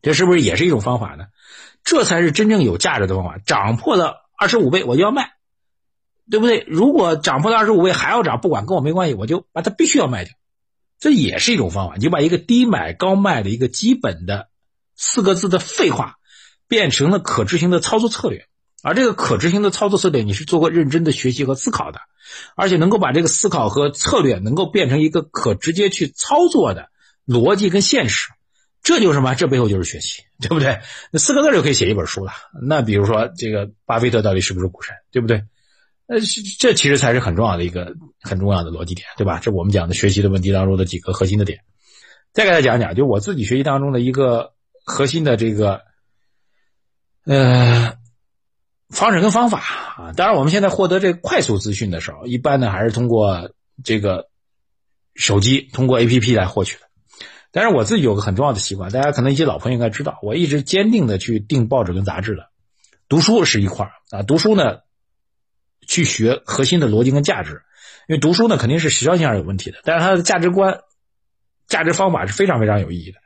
[0.00, 1.26] 这是不是也是一种方法呢？
[1.84, 3.38] 这才是真正有价值的方法。
[3.44, 5.32] 涨破了二十五倍，我就要卖，
[6.30, 6.64] 对不对？
[6.66, 10.32] 如果涨破了二十五倍还要涨，不管跟我没关系，我就把它必须要卖掉。
[10.98, 11.96] 这也是一种方法。
[11.96, 14.48] 你就把一个低买高卖的一个基本的
[15.04, 16.14] 四个字的废话，
[16.68, 18.46] 变成了可执行的操作策略。
[18.84, 21.98] 而这个可执行的操作策略，你是做过认真的学习和思考的，
[22.54, 26.88] 而且能够把这个思考和策略能够变成一个可直接去操作的
[27.26, 28.28] 逻辑跟现实。
[28.80, 29.34] 这就是什么？
[29.34, 30.80] 这背后就是学习，对不对？
[31.10, 32.32] 那四个字就可以写一本书了。
[32.64, 35.44] 那比如说，这个巴菲特到底是不是股神，对不对？
[36.06, 36.18] 呃，
[36.58, 39.38] 这其实才是很重要的一个很重要的逻辑点，对吧？
[39.40, 41.60] 这我们讲的学习的问题当中的几个核心的点。
[42.32, 44.52] 再给大家讲讲，就我自己学习当中的一个
[44.84, 45.82] 核心的这个
[47.24, 47.96] 呃
[48.90, 49.60] 方式跟方法
[49.96, 50.12] 啊。
[50.12, 53.52] 当然，我们现在获得这个快速资讯的时候，一般呢还是通过
[53.84, 54.28] 这个
[55.14, 56.82] 手机，通过 A P P 来获取的。
[57.54, 62.48] 但是我自己有个很重要的习惯，大家可能一些老朋友应该知道，我一直坚定的去订报纸跟杂志的，
[63.08, 64.78] 读书是一块啊，读书呢，
[65.86, 67.62] 去学核心的逻辑跟价值，
[68.08, 70.80] 因为读书呢肯定是时效性上有问题的，但是它的价值观、
[71.66, 73.18] 价值方法是非常非常有意义的。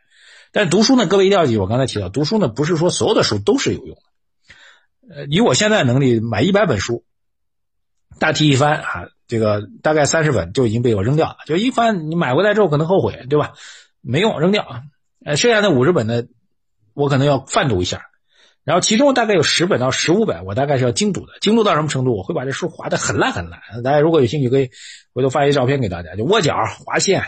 [0.57, 7.05] 但读书呢，各位一定要记，我刚才提到，读书呢不是说所有的书都是有用的，呃，以我现在能力买一百本书，
[8.19, 13.53] 大体一翻啊，这个大概三十本就已经被我扔掉了，就一翻你买回来之后可能后悔，对吧？
[14.01, 14.67] 没用，扔掉！
[15.27, 16.23] 呃，剩下的五十本呢，
[16.95, 18.07] 我可能要泛读一下，
[18.65, 21.35] 然后其中大概有十本到十五本，我大概是要精读的。
[21.43, 22.17] 精读到什么程度？
[22.17, 23.61] 我会把这书划得很烂很烂。
[23.85, 24.71] 大家如果有兴趣，可以
[25.13, 26.55] 回头发一些照片给大家，就窝角、
[26.87, 27.25] 划线、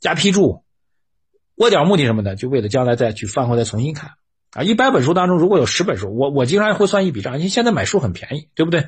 [0.00, 0.65] 加批注。
[1.56, 2.36] 窝角目的什么呢？
[2.36, 4.10] 就为了将来再去翻回来重新看
[4.52, 4.62] 啊！
[4.62, 8.86] 一百本书当中，如果有十本书，我我经常会算一笔账，因为现在买书很便宜，对不对？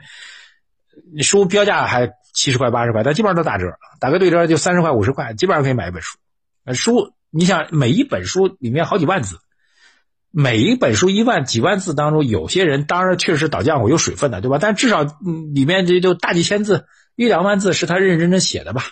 [1.22, 3.66] 书标价还七十块八十块，但基本上都打折，
[4.00, 6.18] 打个对折就三十块五十块，基本上可以买一本书。
[6.74, 7.12] 书。
[7.30, 9.36] 你想每一本书里面好几万字，
[10.30, 14.56] 每一本书一万几万字当中，有些人当然确实倒浆糊有水分的，对吧？
[14.58, 15.04] 但至少
[15.52, 18.82] 里面这就大几千字，一两万字是他认认真真写的吧？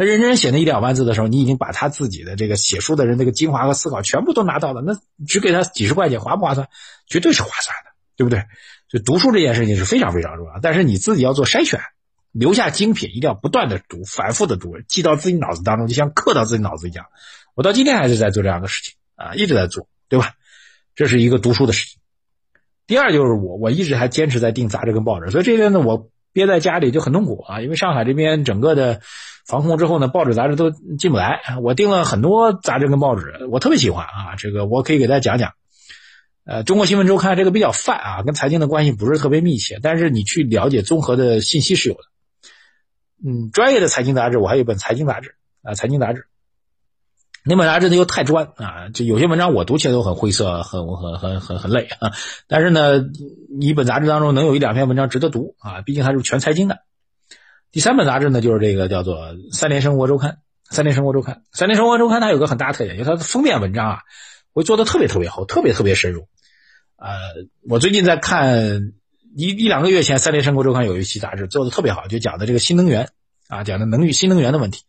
[0.00, 6.68] 他认真写那一两万字的时候，你已经把他自己的这个写书的人那个精华和思考全部都拿到了，那只给他几十块钱划不划算？
[7.06, 8.44] 绝对是划算的，对不对？
[8.88, 11.80] 就读书这件事情是非常非常重要，但是你自己要做筛选，
[12.32, 17.04] 留下精品，一定要不断的读，反复的读，记到自己脑子当中，就像刻到自己脑子一样。
[17.54, 20.32] 我到今天还是在做这样的事情啊，一直在做，对吧？
[20.94, 22.00] 这是一个读书的事情。
[22.86, 29.02] 第二就是我，我一直还坚持在订杂志跟报纸，所以这边呢，我憋在家里就很痛苦啊，因为上海这边整个的
[29.50, 31.40] 防控之后呢，报纸杂志都进不来。
[31.60, 35.54] 我订了很多杂志跟报纸，我特别喜欢啊，这个我可以给大家讲讲。
[36.46, 42.02] 呃，中国新闻周刊这个比较泛啊，跟财经的关系不是特别密切，但是你去了解综合的信息是有的。
[43.24, 46.26] 嗯，专业的财经杂志，我还有一本财经杂志啊，财经杂志。
[47.44, 52.12] 那本杂志呢又太专啊，就有些文章我读起来都很晦涩，很很很很很累啊。
[52.46, 53.02] 但是呢，
[53.60, 56.78] 一本杂志当中能有一两篇文章值得读啊，毕竟它是全财经的。
[57.72, 59.16] 第三本杂志呢就是这个叫做
[59.54, 60.30] 《三联生活周刊》，
[60.70, 63.98] 《三联生活周刊》，《三联生活周刊》它有个很大特点，就是它的封面文章啊
[64.52, 66.26] 会做的特别特别厚，特别特别深入。
[66.96, 67.08] 呃，
[67.68, 68.92] 我最近在看
[69.36, 73.08] 一一两个月前，《三联生活周刊》有一期杂志做的特别好，就讲的这个新能源
[73.48, 74.82] 啊，讲的能源新能源的问题。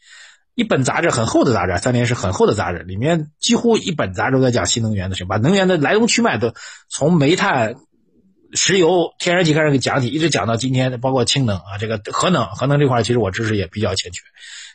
[0.55, 6.53] 一本杂志很厚的杂志，《三联》是很厚的杂志，里面几乎一本杂志都在讲新能源的事情，把能源的来龙去脉都
[6.89, 7.75] 从煤炭、
[8.53, 14.21] 石油、天然气开始给讲起，一直讲到今天，包括氢能啊，这个核能，核能这块其实我知识也比较欠缺，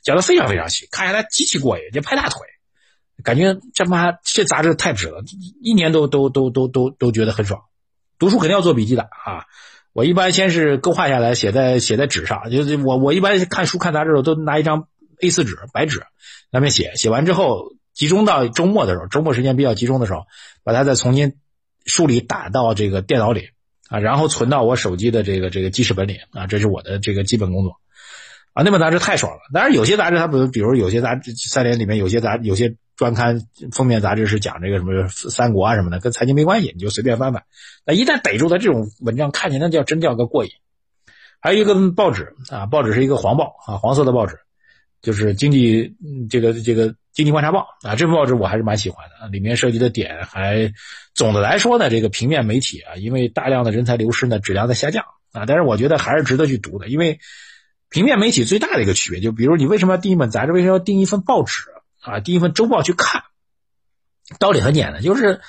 [0.02, 2.40] 讲的非常非常细，看下来极其过瘾，就拍大腿，
[3.22, 5.22] 感觉这妈这杂志太值了，
[5.62, 7.62] 一年都都都都都都觉得很爽。
[8.18, 9.44] 读书肯定要做笔记的啊！
[9.92, 12.50] 我一般先是勾画下来，写在写在纸上。
[12.50, 14.88] 就是我我一般看书看杂志的时候，都拿一张
[15.20, 16.02] A4 纸白纸
[16.50, 16.94] 那边写。
[16.96, 20.26] 写完之后，集中到周末的时候，周末时间比较集中的时候，
[20.64, 21.36] 把它再重新
[21.86, 23.48] 梳理打到这个电脑里
[23.88, 26.46] 啊，然后存到我手机的这个这个记事本里啊。
[26.46, 27.76] 这是我的这个基本工作
[28.52, 28.62] 啊。
[28.62, 29.40] 那本杂志太爽了。
[29.52, 32.76] 当然有些杂志它不，比如有些杂志三联里面有些杂有些。
[32.96, 37.42] 专刊封面杂志是讲这个什么三国啊什么的，跟财经没关系，你就随便翻翻。
[37.84, 40.50] 那一旦逮住他这种文章，看起来那叫真叫个过瘾。
[41.38, 44.38] 还有一个报纸啊，报纸是一个黄报啊，黄色的报纸，
[45.06, 45.96] 就是经济
[46.28, 47.94] 这个这个经济观察报啊。
[47.94, 50.72] 这份报纸我还是蛮喜欢的，里面涉及的点还
[51.14, 55.46] 总的来说呢，这个平面媒体啊，因为大量的人才流失呢，质量在下降啊。
[55.46, 57.20] 但是我觉得还是值得去读的，因为
[57.88, 61.62] 平面媒体最大的一个区别，就比如你为什么要订一本杂志，为什么要订一份报纸？
[62.02, 63.22] 啊，订一份周报去看，
[64.38, 65.40] 道理很简单，就是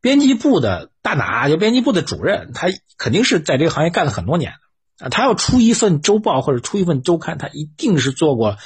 [0.00, 4.58] 编辑部的大拿，就编辑部的主任，他肯定是在这个行业干了很多年的
[4.98, 5.08] 啊。
[5.08, 8.56] 他要出一份周报或者出一份周刊，他一定是做过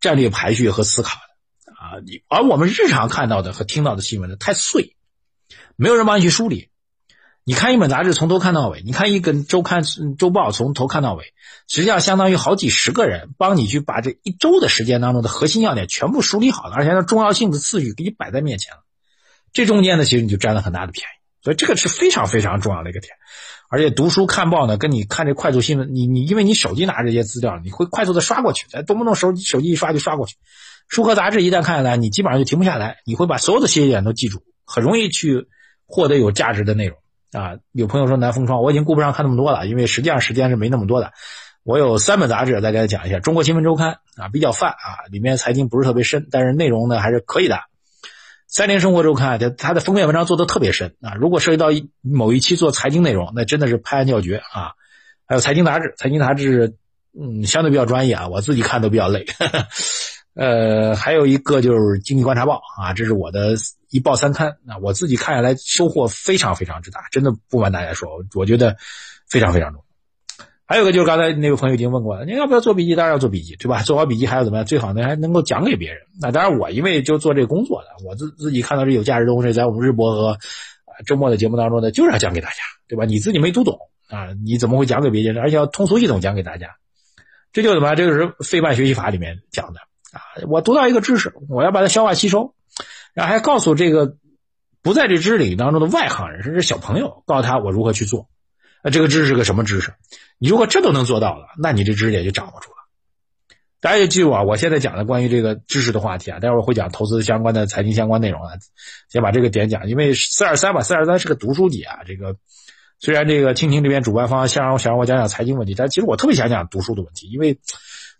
[0.00, 2.00] 战略排序和思考的啊。
[2.04, 4.96] 你而我们日常看到的和听到的新闻呢，太碎，
[5.76, 6.70] 没有人帮你去梳理。
[7.44, 9.82] 你看一本杂志从头看到尾，你看一根周刊
[10.18, 11.32] 周报从头看到尾，
[11.66, 18.84] 实际上相当于好几十个人帮你去把这一周的时间当中的核心要点全部梳理好了，而且重要性的次序给你摆在面前了。
[19.54, 23.14] 这中间呢，其实你就占了很大的便宜，所以这个是非常非常重要的一个点。
[23.68, 30.36] 而且读书看报呢，跟你看这快速新闻，你你因为你手机拿这些资料，你会快速的刷过去，动不动手手机一刷就刷过去。
[30.88, 35.48] 书和杂志一旦看下来，你基本上就停不下来，你会把所有的信息点都记住，很容易去
[35.86, 36.96] 获得有价值的内容。
[37.32, 41.12] 啊，有朋友说南风窗，我已经顾不上看那么多了，因为实际上时间是没那么多的。
[41.62, 43.16] 我有三本杂志，大家讲一下。
[43.20, 47.56] 《中国新闻周刊》啊，比较泛啊，里面财经不是特别深，但是内容呢还是可以的。
[48.48, 51.68] 《三联生活周刊》它它的封面文章做的特别深啊，如果涉及到
[52.00, 54.72] 某一期做财经内容，那真的是拍案叫绝啊。
[55.26, 56.74] 还有财经杂志，财经杂志
[57.16, 59.26] 嗯相对比较专业啊，我自己看都比较累。
[60.34, 63.54] 呃，还有一个就是《经济观察报》啊，这是我的。
[63.90, 68.76] 一报三刊，那我自己看下来收获非常非常之大，真的不瞒大家说，我觉得
[69.26, 69.82] 非常非常重。
[70.68, 72.94] 还有个就是刚才那位朋友已经问过了，你要不要做笔记？
[72.94, 73.82] 当然要做笔记，对吧？
[73.88, 74.66] 做好笔记还要怎么样？
[74.66, 76.02] 最好呢还能够讲给别人。
[76.20, 80.38] 那当然，我因为就做这个工作的，我自自己看到这有价值的东西，在我们日播和
[81.06, 83.06] 周末的节目当中呢，就是要讲给大家，对吧？
[83.06, 83.78] 你自己没读懂
[84.10, 85.38] 啊，你怎么会讲给别人？
[85.38, 86.76] 而且要通俗易懂讲给大家，
[87.50, 87.94] 这就怎么？
[87.94, 89.80] 这个是费曼学习法里面讲的
[90.12, 90.20] 啊。
[90.48, 92.52] 我读到一个知识，我要把它消化吸收。
[93.14, 94.16] 然后还告诉这个
[94.82, 98.28] 不在这知识领域当中的外行人，甚至小朋友，告诉他我如何去做。
[98.88, 99.92] 那这个知识是个什么知识？
[100.38, 102.76] 你如果这都能做到了，那你这知识也就掌握住了。
[103.82, 108.52] 大家也记住啊，我现在讲的关于这个知识的话题啊，待会儿会讲投资相关的、财经相关内容啊。
[109.10, 111.98] 先把这个点讲，因为四二三吧，四二三是个读书节啊。
[112.06, 112.36] 这个
[112.98, 117.60] 虽然这个蜻蜓这边主办方想让我想让我讲讲财经问题，但其实我特别想讲读书的问题，因为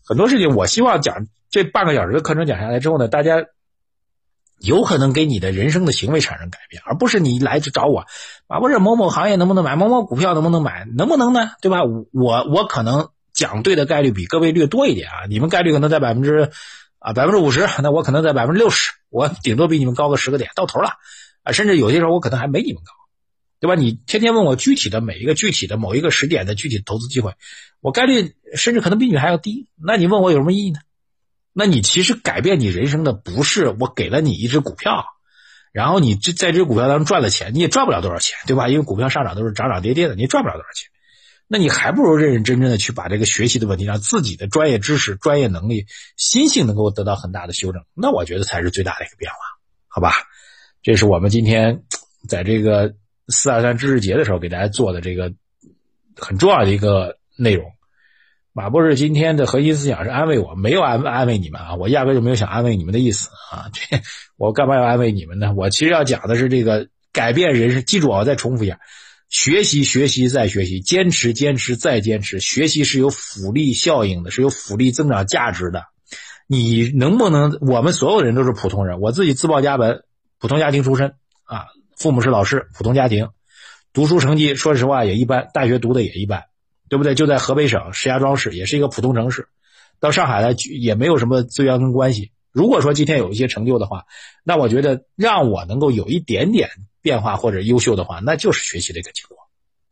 [0.04, 3.46] 很多事情我希望讲这半个小时的课程讲下来之后呢，大家。
[4.60, 8.06] 有可能给你的人生的行为产生改变，而不是你来就找我，
[8.48, 11.52] 啊，我这某某行业能不能买，某某股票能不能买，能不能呢？
[11.60, 11.84] 对吧？
[11.84, 16.50] 我我可能讲对的概率比各位略多一点啊，你们概率可能在百分之
[16.98, 20.90] 啊百分之五十，那我可能在百分之六十，我顶多比你们高个十个点，到头了
[21.44, 22.92] 啊，甚至有些时候我可能还没你们高，
[23.60, 23.76] 对吧？
[23.76, 27.34] 你天天问我具体的每一个具体的某一个时点的具体投资机会，
[27.80, 30.80] 我概率甚至可能比你还要低，那你问我有什么意义呢？
[31.58, 35.04] 那你其实改变你人生的不是我给了你一只股票，
[35.72, 38.68] 然后你这在这股票当中赚了钱，你也赚不了多少钱，对吧？
[38.68, 40.88] 因为股票上涨都是涨涨跌跌的，你赚不了多少钱。
[41.48, 47.82] 那你还不如认认真真的去把这个学习的问题，让自己的专业知识、专业能力、心性能够得到很大的修正。
[47.92, 49.38] 那我觉得才是最大的一个变化，
[49.88, 50.12] 好吧？
[50.80, 51.82] 这是我们今天
[52.28, 52.94] 在这个
[53.26, 55.34] 四二三知识节的时候给大家做的这个
[56.14, 57.66] 很重要的一个内容。
[58.58, 64.00] 马博士今天的核心思想是安慰我，没有安安慰你们啊，我压根就没有想安慰你们的意思啊，这
[64.36, 65.54] 我干嘛要安慰你们呢？
[65.56, 67.84] 我其实要讲的是这个改变人生。
[67.84, 68.80] 记住啊，我再重复一下：
[69.28, 72.40] 学习，学习，再学习，坚持，坚持，再坚持。
[72.40, 75.84] 学习是有复利效应的，是有复利增长价值的。
[76.48, 77.58] 你能不能？
[77.60, 80.02] 我们所有人都是普通人，我自己自报家门，
[80.40, 81.66] 普通家庭出身啊，
[81.96, 83.28] 父母是老师，普通家庭。
[83.92, 86.42] 读书成绩说实话也一般，大学读的也一般，
[86.88, 87.14] 对不对？
[87.14, 89.48] 就在河北省石家庄市，也是一个普通城市。
[90.00, 92.30] 到上海来也没有什么资源跟关系。
[92.52, 94.04] 如果说今天有一些成就的话，
[94.44, 96.70] 那我觉得让我能够有一点点
[97.02, 99.36] 变化或者优秀的话，那就是学习的一个结果，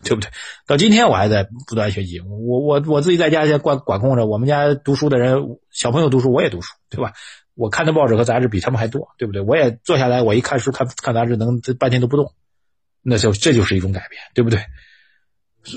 [0.03, 0.31] 对不对？
[0.67, 7.13] 到今天我还在不断学习，我我我自己在家先管管控着，我们家读书的人，小朋友读书，我也读书，对吧？
[7.55, 9.43] 我看的报纸和杂志比他们还多，对不对？
[9.43, 12.33] 我也坐下来，我一看书看看杂志，能半天都不动，
[13.03, 14.61] 那就这就是一种改变，对不对？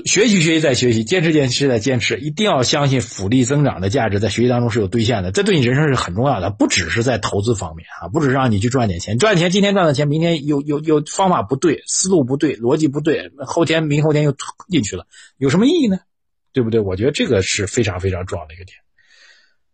[0.04, 14.34] 学习学习再学习，坚持坚持再坚持，一定要相信复利增长的价值在学习当中是有兑现的，这对你人生是很重要的，不只是在投资方面啊，不只是让你去赚点钱，赚钱今天赚的钱，明天又 又又方法不对，思路不对，逻辑不对，后天明后天又
[14.68, 15.06] 进去了，
[15.38, 15.98] 有什么意义呢？
[16.52, 16.80] 对不对？
[16.80, 18.76] 我觉得这个是非常非常重要的一个点，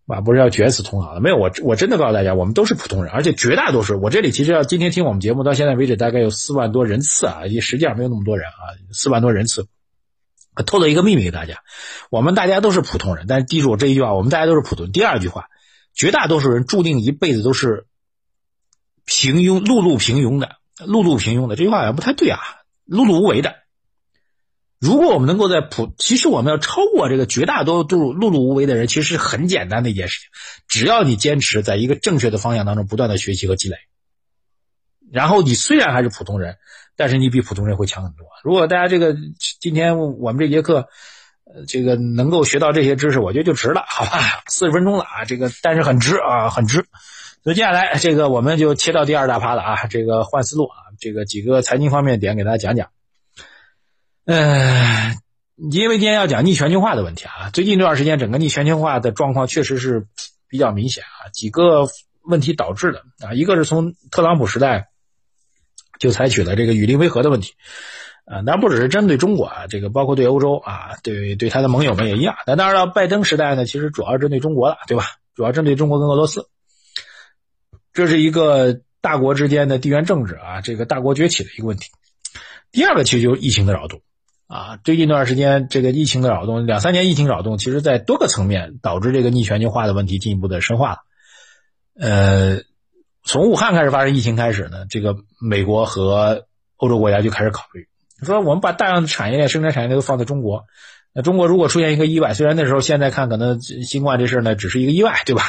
[0.07, 9.67] 啊，不是要卷死同行的，没有，我我真的告诉大家，我们都是普通人，而且绝大多数，我这里其实要今天听我们节目到现在为止，大概有四万多人次啊，也实际上没有那么多人啊，四万多人次。
[10.63, 11.63] 透露一个秘密给大家，
[12.11, 14.91] 我们大家都是普通人，但是记住我这一句话，我们大家都是普通。
[14.91, 15.49] 第二句话，
[15.95, 17.87] 绝大多数人注定一辈子都是
[19.05, 21.57] 平庸、碌碌平庸的，碌碌平庸的。
[21.57, 22.39] 这句话好像不太对啊，
[22.89, 23.55] 碌碌无为的。
[24.79, 30.29] 如果我们能够在普，其实我们要超过这个绝大多数碌碌无为的人，其实是很简单的一件事情。
[30.69, 33.77] 只要你坚持在一个正确的方向当中不断的学习和积累，
[35.11, 36.57] 然后你虽然还是普通人。
[36.97, 38.27] 但是你比普通人会强很多。
[38.43, 39.15] 如果大家这个
[39.61, 40.89] 今天我们这节课，
[41.45, 44.43] 呃，这个能够学到这些知识，我觉得就值了，好吧？
[44.49, 46.87] 四十分钟了啊，这个但是很值啊，很值。
[47.45, 52.89] 所以接下来这个我们就切到第二大趴了啊，这个换思路啊，这个几个财经方面点给大家讲讲。
[54.25, 55.17] 嗯，
[55.71, 60.07] 因为今天要讲逆全球化的问题啊，最近这段时间整个逆全球化的状况确实是
[60.49, 61.87] 比较明显啊，几个
[62.23, 64.89] 问题导致的啊，一个是从特朗普时代。
[65.99, 67.55] 就采取了这个与邻为和的问题，
[68.25, 72.37] 啊，那不只是针对中国啊，这个包括对欧洲啊，对对他的盟友们也一样。
[72.47, 75.05] 那当然了，拜登时代呢，其实主要针对中国了，对吧？
[75.35, 76.49] 主要针对中国跟俄罗斯，
[77.93, 81.91] 这是一个大国之间的地缘政治啊，这个大国崛起的一个问题。
[82.73, 84.03] 第二个其实就是疫情的扰动
[84.49, 90.99] 啊，最近一段时间这个疫情的扰动，两三年疫情扰动，其实在多个层面导致这个逆全球化的问题进一步的深化了，
[92.01, 92.63] 呃。
[93.27, 97.89] 从武汉开始发生疫情开始呢，这个美国和欧洲国家就开始考虑，
[98.23, 100.65] 说我们把大量的产业链、生产产业链都放在中国，
[101.13, 105.43] 那中国如果出现一个意外，虽然那时候现在看可能新冠这事呢只是一个意外，对吧？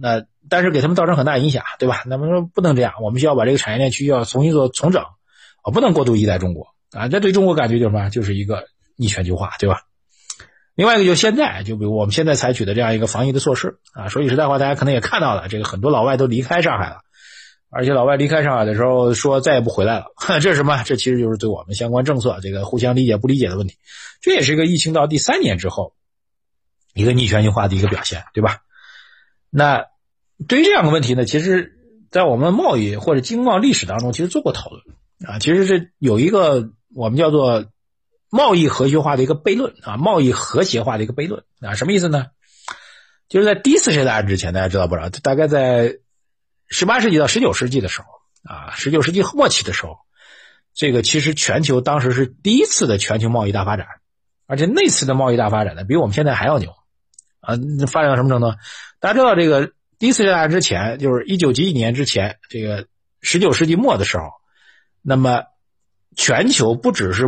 [0.00, 2.02] 那但是给他们造成很大影响，对吧？
[2.06, 5.04] 那么说不能这样，我们需要把这个产业链区要重新做重整，
[5.62, 8.10] 啊，不能过度依赖中国啊，这对中国感觉就是什么？
[8.10, 8.64] 就是一个
[8.96, 9.82] 逆全球化，对吧？
[10.78, 16.98] 另外一个就是现在，就比如我们现在采取的这样一个防疫的措施啊，说句实在话，大家可能也看到了，这个很多老外都离开上海了，
[17.68, 20.04] 而且老外离开上海的时候说再也不回来了，
[20.40, 20.80] 这是什么？
[20.84, 23.74] 这其实就是对我们相关政策这个互相理解不理解的问题，
[24.20, 25.94] 这也是一个疫情到第三年之后
[26.94, 28.58] 一个逆全球化的一个表现，对吧？
[29.50, 29.86] 那
[30.46, 31.72] 对于这样的问题呢，其实，
[32.12, 34.80] 在我们贸易或者经贸历史当中，其实做过讨论
[35.26, 37.64] 啊，其实这有一个我们叫做。
[38.30, 42.26] 贸易和谐化的一个悖论啊，贸易和谐化的一个悖论啊，什么意思呢？
[43.28, 45.08] 就是在第一次世界大战之前，大家知道不知道？
[45.22, 45.98] 大概在
[46.68, 48.06] 十八世纪到十九世纪的时候
[48.44, 49.98] 啊，十九世纪末期的时候，
[50.74, 53.86] 这个其实全球当时是第一次的全球贸易大发展，
[54.46, 56.70] 而且那次的贸易大发展呢，比我们现在还要牛
[57.40, 57.56] 啊！
[57.90, 58.56] 发展到什么程度？
[59.00, 62.86] 大家知道这个第一次世界大战之前，就是一九几几年之前，这个
[63.20, 64.24] 十九世纪末的时候，
[65.02, 65.44] 那么
[66.16, 67.26] 全球不只是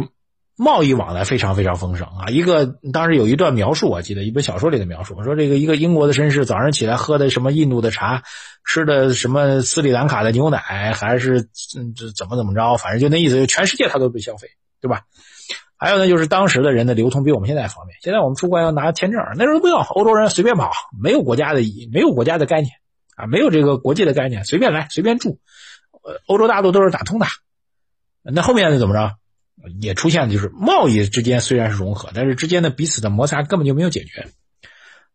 [0.62, 2.28] 贸易往来非常非常丰盛啊！
[2.28, 8.22] 一个当时有一段描述，我记得一本小说里的描述，说这个一个英国的绅士早上起来喝的什么印度的茶，
[8.62, 14.48] 吃的什么斯里兰卡的牛奶，还是嗯这怎么怎么着，反正就那意思，就全世界他都被消费，
[14.82, 15.04] 对吧？
[15.78, 17.98] 还有呢，就是当时的人的流通比我们现在方便。
[18.02, 20.70] 现在我们出关要拿签证，那时候不用，欧洲人随便跑，
[21.02, 22.74] 没有国家的没有国家的概念
[23.16, 25.38] 啊，没有这个国际的概念，随便来随便住，
[26.26, 27.24] 欧洲大陆都是打通的。
[28.22, 29.14] 那后面呢怎么着？
[29.80, 34.28] 也出现的就是贸易之间虽然是融合，但是之间的彼此的摩擦根本就没有解决。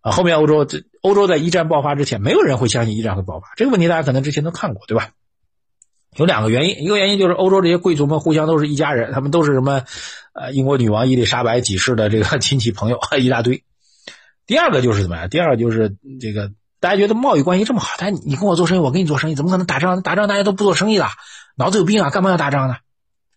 [0.02, 3.48] 啊，后面欧洲这欧洲在一战爆发之前，没有人会相信一战会爆发。
[3.56, 5.10] 这个问题大家可能之前都看过，对吧？
[6.16, 9.84] 有两个原因，一个原因就是欧洲这些贵族们互相都是一家人，他们都是什么
[10.34, 13.64] 呃英国女王伊丽莎白几世的这个 亲戚朋友一大堆。
[14.46, 15.28] 第二个就是怎么样？
[15.28, 20.04] 第二个就是这个大家觉得贸易关系这么好，但你跟我做生意，我跟你做生意，怎么可能打仗？
[20.04, 21.10] 打仗大家都不做生意了，
[21.58, 22.12] 脑子有病啊？
[22.12, 22.76] 干嘛要打仗呢？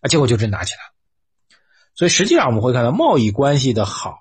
[0.01, 0.98] 啊，结果就真打起来了。
[1.95, 4.17] 所以实际上我们会看到，贸易关系的好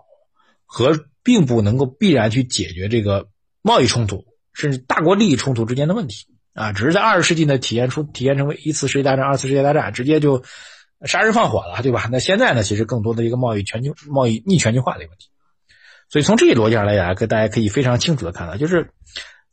[0.66, 3.28] 和并不能够必然去解决这个
[3.62, 10.42] 贸易冲突，甚至大国利益冲突之间的问题啊，只是在二十世纪呢体现出体现成为一次世界大战、二次世界大战，直接就
[11.04, 12.08] 杀人放火了，对吧？
[12.10, 15.28] 那现在呢，其实更多的一个贸易全球贸易逆全球化的一个问题。
[16.10, 18.90] 所以从这一逻辑上来讲，大家可以非常清楚的看到，就是，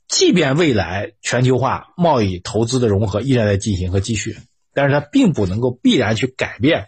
[0.07, 4.38] 即便未来全球化贸易投资的融合依然在进行和继续，
[4.74, 6.88] 但是它并不能够必然去改变，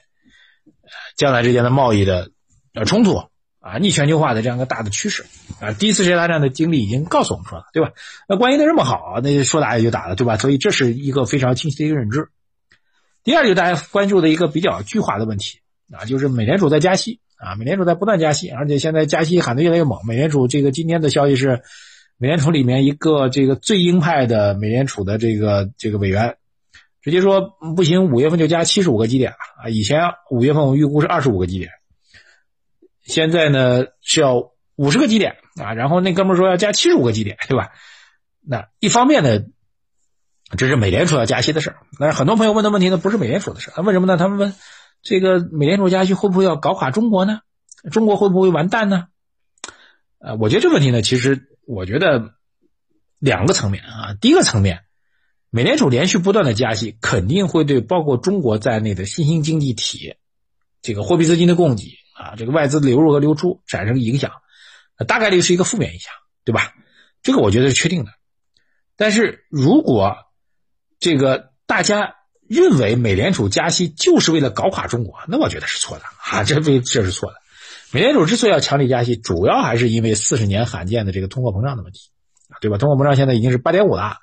[1.17, 2.29] 将来之间的贸易的
[2.73, 3.17] 呃冲突
[3.59, 5.25] 啊逆全球化的这样一个大的趋势
[5.59, 5.73] 啊。
[5.73, 7.91] 第一次世界大战的经历已经告诉我们说了，对吧？
[8.29, 10.37] 那关系的这么好，那说打也就打了，对吧？
[10.37, 12.29] 所以这是一个非常清晰的一个认知。
[13.25, 15.59] 第二，就大家关注的一个比较巨化的问题
[15.91, 17.19] 啊，就是美联储在加息。
[17.39, 20.07] 啊，美联储在不断加息，而且现在加息喊得越来越猛。
[20.07, 21.61] 美联储这个今天的消息是，
[22.17, 26.36] 美联储里面一个这个最鹰派的美联储的这个这个委员，
[27.07, 29.69] 直接说不行，五月份就加七十五个基点了啊！
[29.69, 31.71] 以前五月份我预估是二十五个基点，
[33.05, 35.73] 现在呢是要五十个基点啊。
[35.73, 37.69] 然后那哥们说要加七十五个基点，对吧？
[38.45, 39.39] 那一方面呢，
[40.57, 41.77] 这是美联储要加息的事儿。
[41.97, 44.17] 那很多朋友问的问题呢，不是美联储的事儿，为什么呢？
[44.17, 44.53] 他们问。
[45.03, 47.39] 这个美联储加息会不会要搞垮中国呢？
[47.91, 49.05] 中国会不会完蛋呢？
[50.19, 52.33] 呃，我觉得这个问题呢，其实我觉得
[53.19, 54.15] 两个层面啊。
[54.19, 54.81] 第一个层面，
[55.49, 60.15] 美联储连续不断的加息，肯定会对包括中国在内的新兴经济体
[60.81, 64.31] 这个货币资金的供给啊，这个外资流入和流出产生影响，
[65.07, 66.11] 大概率是一个负面影响，
[66.43, 66.73] 对吧？
[67.23, 68.11] 这个我觉得是确定的。
[68.95, 70.15] 但是如果
[70.99, 72.13] 这个大家。
[72.49, 76.45] 认为美联储加息就是为了搞垮中国，那我觉得是错的啊！
[76.45, 77.35] 这为这是错的。
[77.91, 82.09] 美联储之所以要强力加息，主要还是因为四十年罕见的这个通货膨胀的问题，
[82.61, 82.77] 对吧？
[82.77, 84.15] 通货膨胀现在已经是八点五了，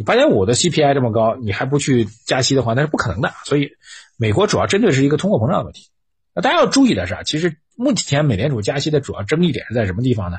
[0.00, 3.34] 你八点五的 CPI 这么高，你还不去加息的话，那是不可能的。
[3.44, 3.72] 所以，
[4.16, 5.90] 美国主要针对是一个通货膨胀的问题。
[6.34, 10.38] 那大家要注意的是，其实目前美联储加息的主要争议点是在什么地方呢？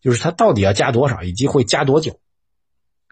[0.00, 2.20] 就是它到底要加多少，以及会加多久。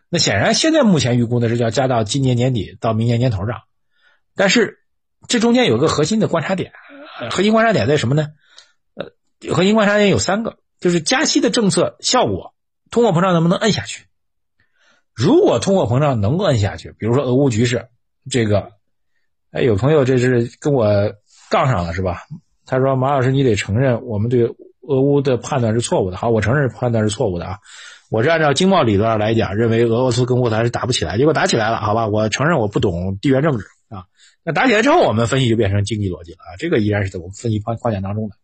[0.09, 3.63] 那显然，现在目前预估呢是要加到今年年底到明年年头上，
[4.37, 4.79] 但是
[5.27, 6.73] 这中间有个核心的观察点，
[7.33, 8.29] 核心观察点在什么呢？
[8.95, 9.11] 呃，
[9.53, 12.55] 核心观察点有三个，就是加息的政策效果，
[12.93, 14.05] 通货膨胀能不能摁下去？
[15.15, 17.89] 如果通货膨胀能摁下去，比如说俄乌局势，
[18.31, 18.73] 这个，
[19.51, 21.13] 哎，有朋友这是跟我
[21.51, 22.19] 杠上了是吧？
[22.67, 24.45] 他说马老师，你得承认我们对
[24.83, 26.17] 俄乌的判断是错误的。
[26.17, 27.59] 好，我承认判断是错误的啊。
[28.11, 32.09] 我是按照经贸理论来讲，认为俄罗斯跟乌克兰是打不起来，结果打起来了，好吧？
[32.09, 34.05] 我承认我不懂地缘政治啊。
[34.45, 38.37] 那打起来之后，我们分析就变成经济逻辑了啊，这个依然是在我们分析框框架当中的。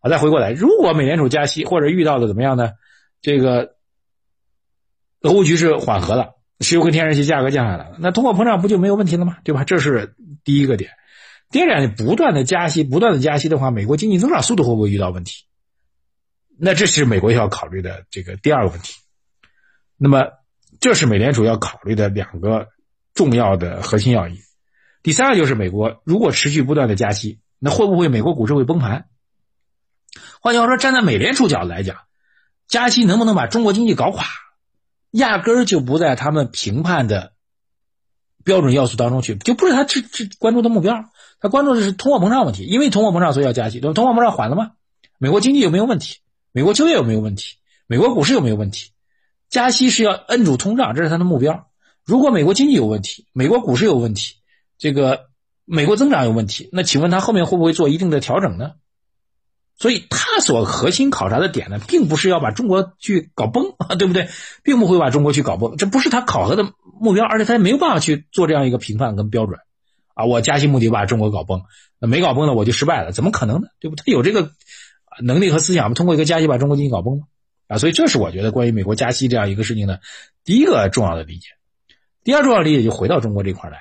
[0.00, 2.70] 好，再回过来，如果美联储加息或者遇到的怎么样呢？
[3.20, 3.76] 这个
[5.22, 9.38] 俄乌局势缓和了，石油跟天然气价格降下来了，那通货膨胀不就没有问题了吗？
[9.44, 9.64] 对吧？
[9.64, 10.14] 这是
[10.44, 10.90] 第一个点。
[11.50, 15.44] 第二点，不断的加息，不断的加息的话，美国经济增长速度会不会遇到问题？
[16.58, 18.94] 那这是美国要考虑的这个第二个问题。
[19.96, 20.28] 那么，
[20.80, 22.68] 这是美联储要考虑的两个
[23.14, 24.38] 重要的核心要义。
[25.02, 29.06] 第三个就是美国如果持续不断的加息，那会不会美国股市会崩盘？
[30.40, 31.98] 换句话说，站在美联储角度来讲，
[32.66, 34.24] 加息能不能把中国经济搞垮，
[35.12, 37.32] 压根儿就不在他们评判的
[38.44, 41.04] 标准要素当中去，就不是他这这关注的目标。
[41.40, 43.80] 他关注的是通货膨胀问题，因为通货膨胀所以要加息。
[43.80, 44.72] 通货膨胀缓了吗？
[45.18, 46.18] 美国经济有没有问题？
[46.52, 47.56] 美国就业有没有问题？
[47.86, 48.90] 美国股市有没有问题？
[49.48, 51.68] 加息是要摁住通胀，这是他的目标。
[52.04, 54.36] 如果美国经济有问题，美国股市有问题，
[54.78, 55.26] 这个
[55.64, 58.72] 美国增长有问题，那请问他后面会不会做一定的调整呢？
[59.82, 64.28] 所以，他所核心考察的点呢，并不是要把中国去搞崩， 对不对？
[64.62, 69.58] 并不会把中国去搞崩，这不是他考核的目标，而且他也没有办法去做这样一个评判跟标准
[70.14, 70.24] 啊。
[70.24, 71.62] 我加息目的把中国搞崩，
[71.98, 73.66] 那没搞崩呢，我就失败了，怎么可能呢？
[73.80, 73.96] 对不？
[73.96, 74.52] 他有这个
[75.20, 77.24] 能力和思想，通过一个加息把中国经济搞崩吗？
[77.66, 79.98] 啊，所以这是我觉得关于美国加息这样一个事情呢，
[80.44, 81.48] 第一个重要的理解。
[82.22, 83.80] 第二重要理解就回到中国这块来，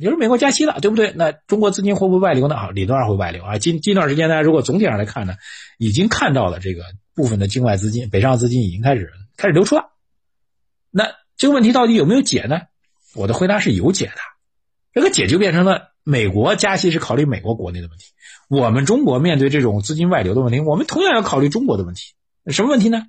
[0.00, 1.12] 就是美国加息了，对不对？
[1.16, 2.54] 那中国资金会不会外流呢？
[2.54, 3.58] 啊，理论上会外流啊。
[3.58, 5.34] 近近段时间呢，如果总体上来看呢，
[5.78, 6.84] 已经看到了这个
[7.14, 9.90] 部分的境外资金、北上资金已经开始开始流出了。
[10.90, 12.60] 那这个问题到底有没有解呢？
[13.14, 14.12] 我的回答是有解的。
[14.92, 18.06] 这个解就变成了美国加息是考虑美国国内的问题，
[18.48, 22.14] 我们中国面对这种资金外流的问题，我们同样要考虑中国的问题。
[22.48, 23.02] 什么问题呢？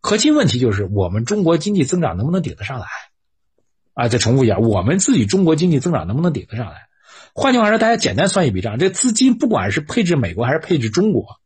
[0.00, 2.86] 核心问题就是我们中国经济增长能不能顶得上来？
[3.96, 6.82] 啊，再重复一下，我们自己中国经济增长能不能顶得上来？
[7.34, 11.40] 换句话说，大家简单算一笔账，这资金不管是配置美国还是配置中国，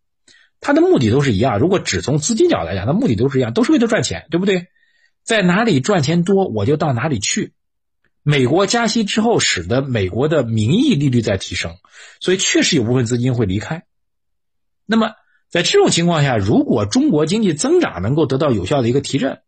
[0.60, 1.60] 它的目的都是一样。
[1.60, 4.66] 如果只从资金角来讲，它目的都是一样，都是为了赚钱，对不对？
[5.22, 7.54] 在哪里赚钱多，我就到哪里去。
[8.24, 11.76] 美国加息之后，使得美国的名义利率在提升，
[12.20, 13.84] 所以确实有部分资金会离开。
[14.86, 15.12] 那么。
[15.52, 19.40] 在这种情况下，如果中国经济增长能够得到有效的一个提振，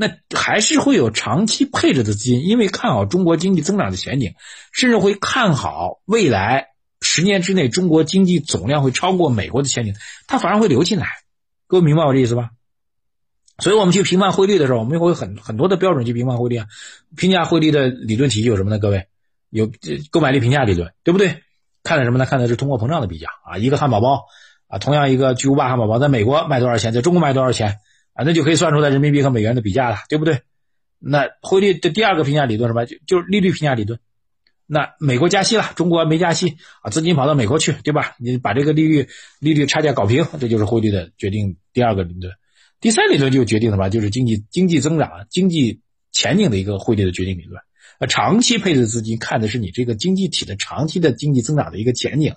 [0.00, 4.34] 那还是会有长期配置的资金，因为看好中国经济增长的前景，
[4.72, 6.68] 甚至会看好未来
[7.02, 9.94] 十年之内中国经济总量会超过美国的前景，
[10.26, 11.06] 它反而会流进来。
[11.66, 12.48] 各位明白我这意思吧？
[13.58, 16.66] 所以我们去评判汇率的时候，我们会有很很多的标准去评判汇率啊。
[17.14, 18.78] 评价汇率的理论体系有什么呢？
[18.78, 19.06] 各位，
[19.50, 19.70] 有
[20.10, 21.42] 购买力评价理论，对不对？
[21.82, 22.24] 看的什么呢？
[22.24, 23.58] 看的是通货膨胀的比较啊。
[23.58, 24.24] 一个汉堡包
[24.66, 27.80] 啊，同样一个巨无霸汉堡包，在美国卖多少钱，在中国卖多少钱
[28.12, 28.24] 啊？
[28.24, 30.40] 那就可以算出来人民币和美元的比价了，对不对？
[30.98, 32.84] 那汇率的第二个评价理论什么？
[32.84, 33.98] 就就是利率评价理论。
[34.66, 38.14] 那美国加息了，中国没加息啊，资金跑到美国去，对吧？
[38.20, 39.08] 你把这个利率
[39.40, 41.56] 利率差价搞平，这就是汇率的决定。
[41.72, 42.32] 第二个理论，
[42.80, 43.88] 第三理论就决定什么？
[43.88, 45.80] 就是经济经济增长、经济
[46.12, 47.60] 前景的一个汇率的决定理论。
[47.98, 52.34] 呃，长期配置资金看的是你这个经济体的长期的经济增长的一个前景。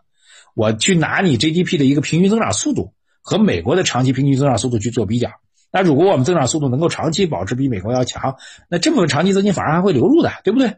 [0.56, 5.30] 我去拿你 GDP 的一个平均增长速度和美国的长期平均增长速度去做比较。
[5.74, 8.38] 那如果我们增长速度能够长期保持比美国要强，
[8.70, 10.76] 那这部分长期资金反而还会流入的，对不对？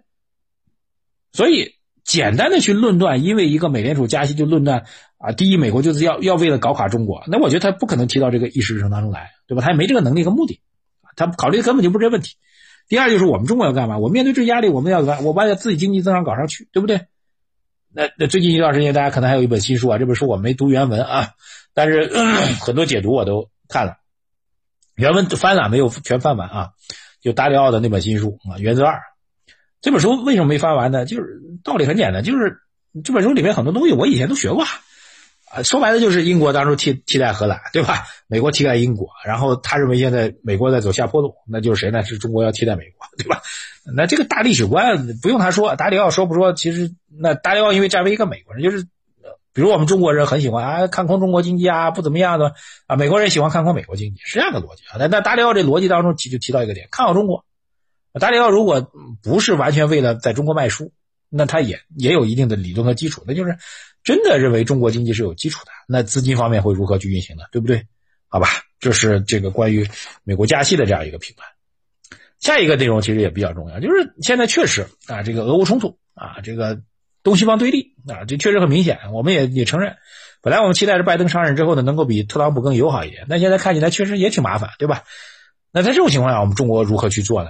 [1.33, 1.73] 所以，
[2.05, 4.85] 简单的去论断，因为一个美联储加息就论断
[5.17, 9.61] 啊，第一，美国就是要要为了搞垮中国，那我觉得他不可能提到这个议事日程当中来，对吧？
[9.61, 10.61] 他也没这个能力和目的，
[11.17, 12.35] 他考虑的根本就不是这问题。
[12.87, 13.97] 第二，就是我们中国要干嘛？
[13.97, 17.01] 我面对这压力，我们要干，我把自己经济增长搞上去，对不对？
[17.91, 21.31] 那那最近一段时间，大家可能还有一本新书啊，这本书我没读原文啊，
[21.73, 22.11] 但是
[22.61, 23.97] 很多解读我都看了，
[24.95, 26.69] 原文翻了没有全翻完啊？
[27.21, 28.93] 就达里奥的那本新书啊，《原则二》。
[29.81, 31.05] 这本书为什么没翻完呢？
[31.05, 32.57] 就是道理很简单，就是
[33.03, 34.63] 这本书里面很多东西我以前都学过，
[35.51, 38.03] 啊，说白了就是英国当初替替代荷兰，对吧？
[38.27, 42.03] 美国替代英国，然后他认为现在美国在走下坡路，那就是谁呢？
[42.03, 43.41] 是中国要替代美国，对吧？
[43.95, 46.53] 那这个大历史观不用他说，达里奥说不说？
[46.53, 48.87] 其实那达里奥因为站为一个美国人，就是
[49.55, 52.53] 比如我们中国人很喜欢啊看空中国经济啊不怎么样的
[52.87, 54.97] 啊，美国人喜欢看空美国经济，是这样的逻辑啊。
[54.99, 57.45] 那那达里奥这逻辑当中提就提到一个点，看好中国。
[58.19, 58.91] 达里奥如果
[59.23, 60.91] 不是完全为了在中国卖书，
[61.29, 63.57] 那他也也有一定的理论和基础，那就是
[64.03, 65.71] 真的认为中国经济是有基础的。
[65.87, 67.43] 那资金方面会如何去运行呢？
[67.51, 67.87] 对不对？
[68.27, 68.47] 好吧，
[68.79, 69.87] 这是这个关于
[70.25, 71.47] 美国加息的这样一个评判。
[72.39, 76.81] 下一个内容其实也比较重要，就是现在确实啊，这个俄乌冲突啊，这个
[77.25, 78.99] 东西方对立啊，这确实很明显。
[79.11, 79.97] 我们也也承认，
[80.41, 85.03] 本来我们期待着拜登上任之后呢，能够比特朗普更友好一点，但现在看起来确实也挺麻烦，对吧？
[85.71, 87.49] 那在这种情况下，我们中国如何去做呢？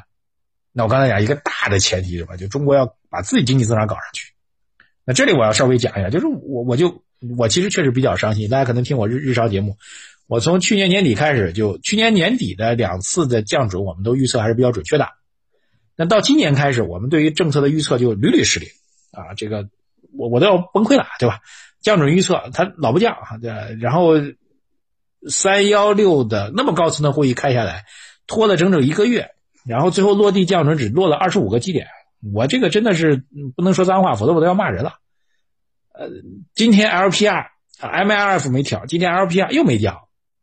[0.72, 2.38] 那我刚才讲一个大的前提是吧？
[2.38, 4.34] 就中国要把自己经济增长搞上去。
[5.04, 7.04] 那这里我要稍微讲一下，就是我我就
[7.38, 8.50] 我其实确实比较伤心。
[8.50, 9.76] 大家可能听我日日常节目，
[10.26, 15.10] 我从去年年底开始，就去年年底的两次的降准，我们都预测还是比较准确的。
[15.98, 18.70] 那到今年开始，我们对于政策的预测就屡屡失灵
[19.16, 19.34] 啊！
[19.36, 19.70] 这个
[20.18, 21.40] 我我都要崩溃了，对吧？
[21.82, 23.52] 降准预测它老不降啊，对。
[23.80, 24.14] 然后
[25.30, 27.86] 三幺六的那么高层的会议开下来，
[28.28, 29.32] 拖了整整一个月。
[29.66, 31.88] 然后最后落地降准只落了二十五个基点，
[32.34, 33.24] 我这个真的是
[33.56, 35.00] 不能说脏话，否则我都要骂人了。
[35.92, 36.08] 呃，
[36.54, 37.48] 今天 LPR、
[37.80, 40.02] MLF 没调，今天 LPR 又没降，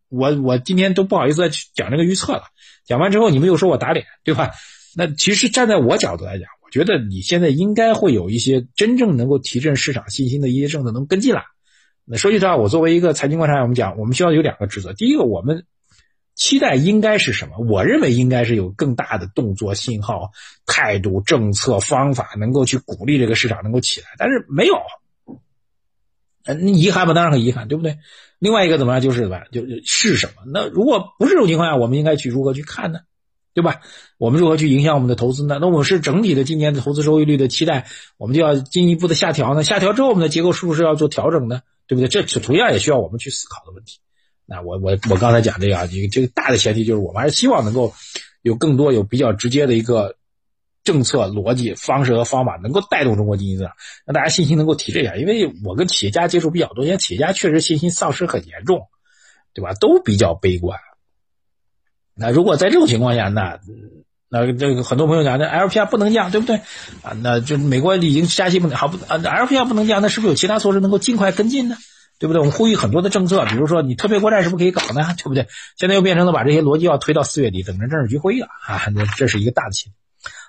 [0.08, 2.44] 我我今天都不好意思再去讲这个预测了。
[2.84, 4.50] 讲完之后你们又说我打脸，对吧？
[4.96, 11.42] 那其实站在我角度来讲，觉得你现在应该会有一些真正能够提振市场信心的一些政策能跟进了。
[12.04, 14.92] 那说句实话，我作为一个财经观察员，我们讲，我们需要有两个职责。
[14.92, 15.64] 第一个，我们。
[16.34, 17.58] 期待应该是什么？
[17.58, 20.30] 我认为应该是有更大的动作信号、
[20.64, 24.06] 态度、政策、方法，能够去鼓励这个市场能够起来。
[24.16, 24.74] 但是没有，
[26.46, 27.98] 嗯，遗憾吧，当然很遗憾，对不对？
[28.38, 29.02] 另外一个怎么样？
[29.02, 30.42] 就是什么，就是什么？
[30.50, 33.00] 那如果不是这种情况下，我们应该去如何去看呢？
[33.54, 33.80] 对吧？
[34.18, 35.58] 我们如何去影响我们的投资呢？
[35.60, 37.86] 那我们是整体的今年的投资收益率的期待，
[38.16, 39.62] 我们就要进一步的下调呢？
[39.62, 41.60] 下调之后，我们的结构是不是要做调整呢？
[41.86, 42.08] 对不对？
[42.08, 43.98] 这同样也需要我们去思考的问题。
[44.46, 47.92] 那我我我刚才讲这个，一个这个大的前提就是我们还是希望能够
[48.40, 50.16] 有更多有比较直接的一个
[50.82, 53.74] 政策逻辑方式和方法，能够带动中国经济增长，
[54.06, 55.16] 让大家信心能够提振一下。
[55.16, 58.88] 因为我跟企业家接触比较多，现在企业家确实信心丧失很严重，
[59.52, 59.74] 对吧？
[59.74, 60.78] 都比较悲观。
[62.14, 63.58] 那如果在这种情况下，那
[64.28, 66.56] 那这个很多朋友讲，那 LPR 不能降，对不对？
[67.02, 71.76] 啊，那就美国已经加息不能好不啊，LPR 不能降，那是不是有其他措施能够尽快跟进呢？
[72.18, 72.38] 对不对？
[72.38, 75.14] 我们呼吁很多的政策，比如说你特别国债是不是可以搞呢？
[75.18, 75.48] 对不对？
[75.76, 78.82] 现在又变成了把这些逻辑要推到四月底，等着政治局会议了啊！
[78.94, 79.98] 那这是一个大的前提。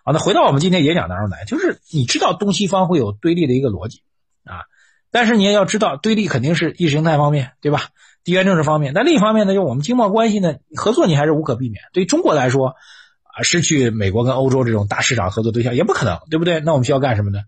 [0.05, 4.03] 好，那回到我们今天演讲当中来，就是你知道东西方会有对立的一个逻辑
[4.45, 4.65] 啊，
[5.11, 7.87] 但是你也要知道对立肯定是意识形态方面，对吧？
[8.23, 8.93] 地缘政治方面。
[8.93, 11.83] 那另一方面呢，就我们经贸关系呢，合作你还是无可避免。
[11.93, 12.75] 对中国来说
[13.23, 16.59] 啊，失去美国跟欧洲这种大市场合作对象也不可能，对不对？
[16.59, 17.39] 那我们需要干什么呢？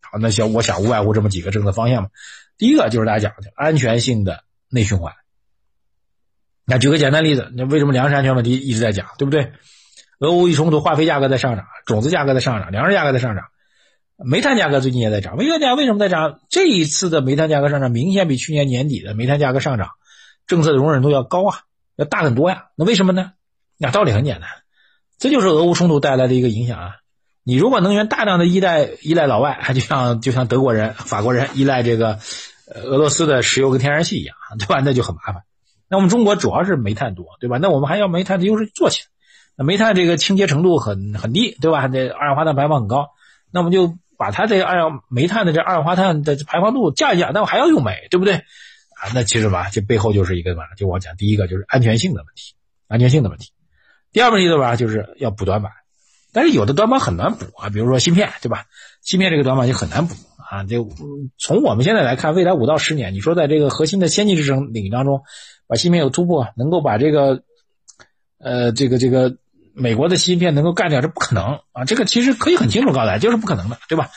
[0.00, 2.08] 好，那想我想无外乎这么几个政策方向嘛。
[2.58, 5.12] 第一个就是大家讲的安全性的内循环。
[6.66, 9.52] 那举个简单例子，那为什么粮食安全问题一直在讲，对不对？
[10.20, 13.44] 俄乌一冲突，化肥价格在上涨，种子价格在上涨，粮食价格在上涨。
[14.16, 16.40] 煤炭价格最近也在涨，煤炭价为什么在涨？
[16.48, 19.90] 这一次的煤炭价格上涨明显比去年年底的煤炭价格上涨
[20.46, 21.58] 政策的容忍度要高啊，
[21.96, 22.66] 要大很多呀。
[22.76, 23.32] 那为什么呢？
[23.78, 24.48] 那道理很简单，
[25.18, 26.96] 这就是俄乌冲突带来的一个影响啊。
[27.42, 32.18] 你如果能源大量的依赖依赖老外，还就像就像德国人、法国人依赖这个
[32.74, 34.80] 俄罗斯的石油跟天然气一样，对吧？
[34.84, 35.42] 那就很麻烦。
[35.88, 37.58] 那我们中国主要是煤炭多，对吧？
[37.58, 39.08] 那我们还要煤炭的优势做起来。
[39.56, 41.86] 那煤炭这个清洁程度很很低，对吧？
[41.88, 43.10] 这二氧化碳排放很高，
[43.52, 48.44] 那我们就把它这个二氧煤炭的这二氧化碳的排放度降一降，那我还要用煤，对不对？
[49.00, 50.62] 啊，那其实吧，这背后就是一个什么？
[50.76, 52.54] 就我讲第一个就是安全性的问题，
[52.88, 53.50] 安全性的问题。
[54.12, 54.76] 第二个问题的话？
[54.76, 55.72] 就是要补短板，
[56.32, 58.66] 但是有的短板很难补啊，比如说芯片，对吧？
[59.02, 60.14] 芯片这个短板就很难补
[60.50, 60.64] 啊。
[60.64, 60.88] 就
[61.38, 65.22] 从我们现在来看，未来五到十年，你说在这个核心的先进制程领域当中，
[65.66, 67.42] 把芯片有突破，能够把这个
[68.38, 69.36] 呃这个这个。
[69.76, 71.84] 美国的芯片能够干掉，这不可能啊！
[71.84, 74.08] 这个其实可以很清楚告诉大家，就是不可能的，对吧？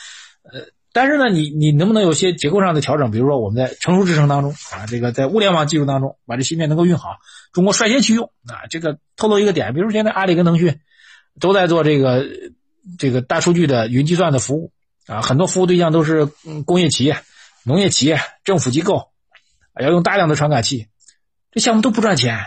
[0.44, 0.60] 呃，
[0.98, 3.12] 但是呢，你你能不能有些结构上的调整？
[3.12, 7.18] 比如说我们在成熟制程当中啊，这个在物联网技术当中把这芯片能够运好，
[7.52, 8.66] 中国率先去用啊。
[8.68, 10.80] 这个透露一个点，比如现在阿里跟腾讯
[11.38, 12.26] 都在做这个
[12.98, 14.72] 这个大数据的云计算的服务
[15.06, 16.26] 啊，很多服务对象都是
[16.66, 17.18] 工业企业、
[17.62, 19.10] 农业企业、政府机构，
[19.80, 20.88] 要用大量的传感器，
[21.52, 22.40] 这项目都不赚钱。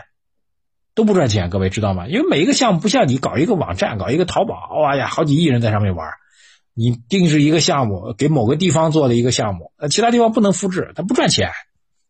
[0.93, 2.06] 都不赚钱，各位知道吗？
[2.08, 6.10] 因为每一个项目不像你搞一个网站，搞一个淘宝，哇呀，好几亿人在上面玩。
[6.74, 11.49] 你定制一个项目，给某个地方做的一个项目，呃，其他地方不能复制，它不赚钱，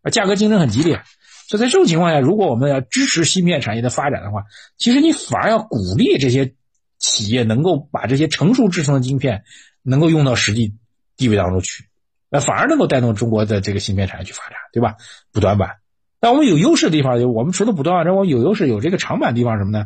[0.04, 1.02] 啊，价格竞争很激烈。
[1.48, 4.44] 所以在这种情况下，如果我们要支持芯片产业的发展的话，
[4.78, 6.54] 其实你反而要鼓励这些
[6.98, 9.44] 企业能够把这些成熟制成的晶片
[9.82, 10.76] 能够用到实际
[11.18, 11.86] 地位当中去，
[12.30, 14.96] 那反而能够带动中国的这个芯片产业去发展，对吧？
[15.32, 15.78] 补短板。
[16.20, 19.86] 但我们有优势的地方，就我们除了补短板之外，我有优势，有这个长板地方什么呢？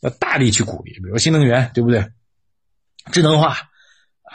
[0.00, 2.08] 要大力去鼓励，比如新能源，对不对？
[3.12, 3.56] 智能化，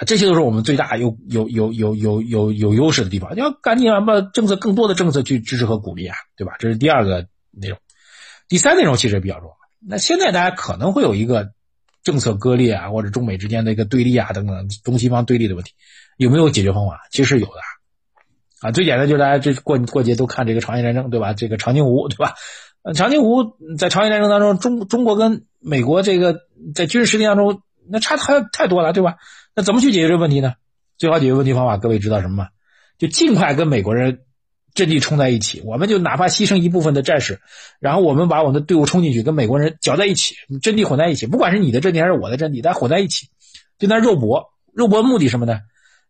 [0.06, 3.36] 这些都是我们最大有有有有有有有优势的地方。
[3.36, 6.54] 你要赶紧把政策更多的政策去支持和鼓励啊，对吧？
[6.60, 7.78] 这是第二个内容。
[8.48, 9.56] 第三内容其实也比较重要。
[9.88, 11.52] 那现在大家可能会有一个
[12.04, 15.74] 政策割裂啊，或者中美之间的一个对立啊等等，东西方对立的问题，
[16.18, 17.02] 有没有解决方法？
[17.12, 17.62] 其实有的。
[18.62, 21.34] 啊，最简单就是大家这过过节都看这个朝鲜战争，对吧？
[21.34, 22.34] 这个长津湖，对吧？
[22.94, 26.40] 长津湖在朝鲜战争当中，中中国跟美国这个
[26.74, 29.16] 在军事实力当中那差太太多了，对吧？
[29.60, 30.54] 那怎么去解决这个问题呢？
[30.98, 32.48] 最好解决问题方法，各位知道什么吗？
[32.98, 34.22] 就尽快跟美国人
[34.74, 37.42] 阵地冲在一起，我们就哪怕牺牲一部分的战士，
[37.82, 43.28] 然后我们把我们的队伍冲进去，跟美国人搅在一起，阵地混在一起，不管是你的阵地还是我的阵地，咱混在一起，
[43.78, 45.60] 就那肉搏，肉搏目的什么呢？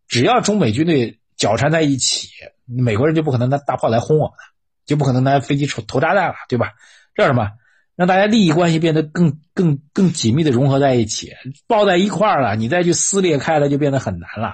[0.07, 1.15] 只要中美军队。
[1.39, 2.27] 搅缠在一起，
[2.65, 4.43] 美国人就不可能拿大炮来轰我们了，
[4.85, 6.73] 就不可能拿飞机投投炸弹了，对吧？
[7.15, 7.51] 这什么？
[7.99, 11.33] 让大家利益关系变得更更更紧密的融合在一起，
[11.67, 14.53] 抱在一块儿了，你再去撕裂开了就变得很难了。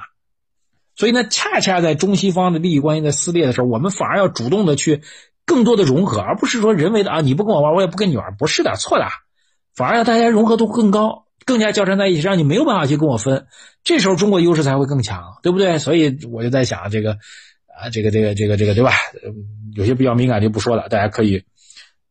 [0.95, 5.03] 所以呢，恰恰在中西方的利益关系在撕裂的时候，我们反而要主动的去
[5.45, 9.05] 更多的融合，而不是说人为的啊，你不跟我玩，我也不跟你玩，不是的，错的，
[9.75, 11.25] 反而要大家融合度更高。
[11.45, 13.45] 更加交缠在一起，让你没有办法去跟我分，
[13.83, 15.77] 这时候中国优势才会更强，对不对？
[15.77, 17.11] 所以我就在想，这个
[17.67, 18.89] 啊，这个这个这个这个，对吧？
[19.75, 21.43] 有些比较敏感就不说了，大家可以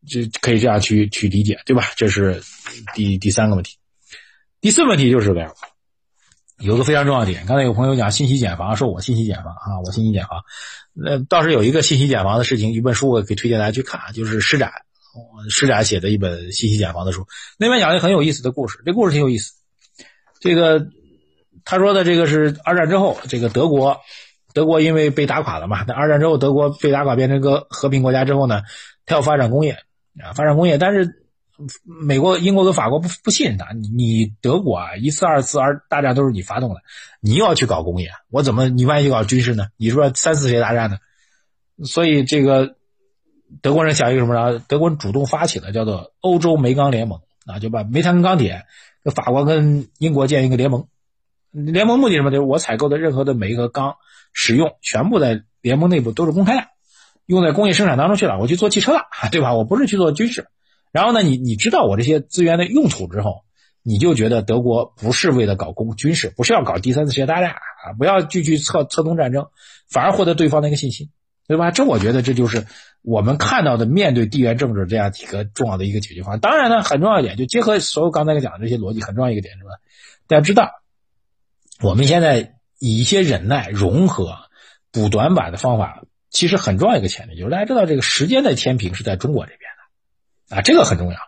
[0.07, 1.85] 就可以这样去去理解，对吧？
[1.97, 2.43] 这是
[2.95, 3.77] 第第三个问题。
[4.61, 5.53] 第四个问题就是这样，
[6.59, 10.43] 有个非常重要的点，刚才有朋友讲信息茧房，说我信息茧房啊，我信息茧房。
[10.93, 14.71] 那倒是有一个信息茧房的事情，一本书我可以推荐大家去看，就是施展。
[15.49, 18.83] 施展写的一本信息茧房的书，那边讲一个很有意思的故事。
[18.85, 19.53] 这故事挺有意思。
[20.41, 20.89] 这个
[21.65, 24.01] 他说的这个是二战之后，这个德国，
[24.55, 25.85] 德国因为被打垮了嘛。
[25.87, 28.63] 那二战之后，德国被打垮变成个和平国家之后呢，
[29.07, 29.79] 他要发展工业
[30.23, 30.79] 啊，发展工业。
[30.79, 31.25] 但是
[31.85, 33.73] 美国、英国跟法国不不信任他。
[33.73, 36.83] 你德国啊，一次、二次二大战都是你发动的，
[37.21, 39.69] 你又要去搞工业，我怎么你万一搞军事呢？
[39.77, 40.99] 你说三次世界大战呢？
[41.85, 42.77] 所以这个。
[43.63, 44.59] 德国人想一个什么呢？
[44.67, 48.65] 德国人主动发起了叫做欧洲煤钢联盟啊，就把煤炭跟钢铁
[49.05, 50.89] 跟法国跟英国建一个联盟。
[51.53, 52.33] 联盟目的什么？
[52.33, 53.95] 就是我采购的任何的煤和钢
[54.33, 56.67] 使用全部在联盟内部都是公开的，
[57.27, 58.39] 用在工业生产当中去了。
[58.39, 59.03] 我去做汽车了，
[59.33, 59.55] 对吧？
[59.55, 60.49] 我不是去做军事。
[60.93, 63.45] 然后呢，你你知道我这些资源的用途之后，
[63.83, 69.49] 你就觉得德国不是为了搞工军事，不是要搞第三次世界大战啊，不要继续策策动战争，
[69.91, 71.11] 反而获得对方的一个信心。
[71.47, 71.71] 对吧？
[71.71, 72.67] 这我觉得这就是
[73.03, 76.41] 我们看到的面对地缘政治这样几个重要的一个解决方案。
[76.41, 79.71] 当然呢，很重要一点就结合所有刚才讲的这些逻辑，很重要一个点是吧？
[80.27, 80.71] 大家知道，
[81.83, 84.37] 我们现在以一些忍耐、融合、
[84.91, 86.05] 补短板的方法，
[86.35, 91.19] 其实很重要一个前提就是大家知道这个时间的天平是在中国这边的啊，这个很重要。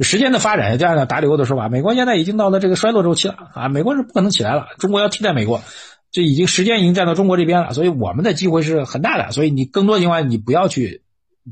[0.00, 5.60] 时间的发展，就按达里欧的说法，美国现在已经到了这个衰落周期了啊，美国是不可能起来了，中国要替代美国，
[6.12, 11.02] 这已经时间已经站到中国这边了，所以我们的机会是很大的，所以你更多情况你不要去，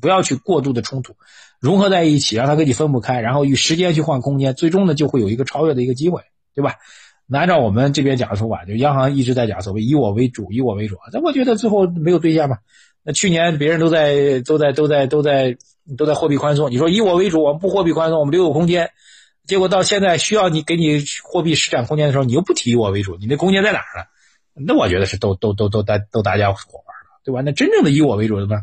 [0.00, 1.16] 不要去过度的冲突，
[1.60, 6.22] 融合在一起，让它跟你分不开，然后与时间去换空间，最终呢就会有一个超越的一个机会，
[6.54, 6.76] 对吧？
[7.32, 12.58] 那按照我们这边讲的说法，就央行一直在讲所谓以我为主，以我为主，那我觉得最后没有兑现嘛。
[13.04, 15.56] 那去年别人都在都在都在都在
[15.96, 18.90] 都在货币宽松，你说以我为主，我们不货币宽松，我们留有空间，
[19.46, 24.04] 结果到现在需要你给你货币施展空间的时候，你又不提以我为主，你那空间在哪儿呢？
[24.66, 27.42] 那我觉得是都都都都大都大家伙玩了，对吧？
[27.42, 28.56] 那真正的以我为主的呢？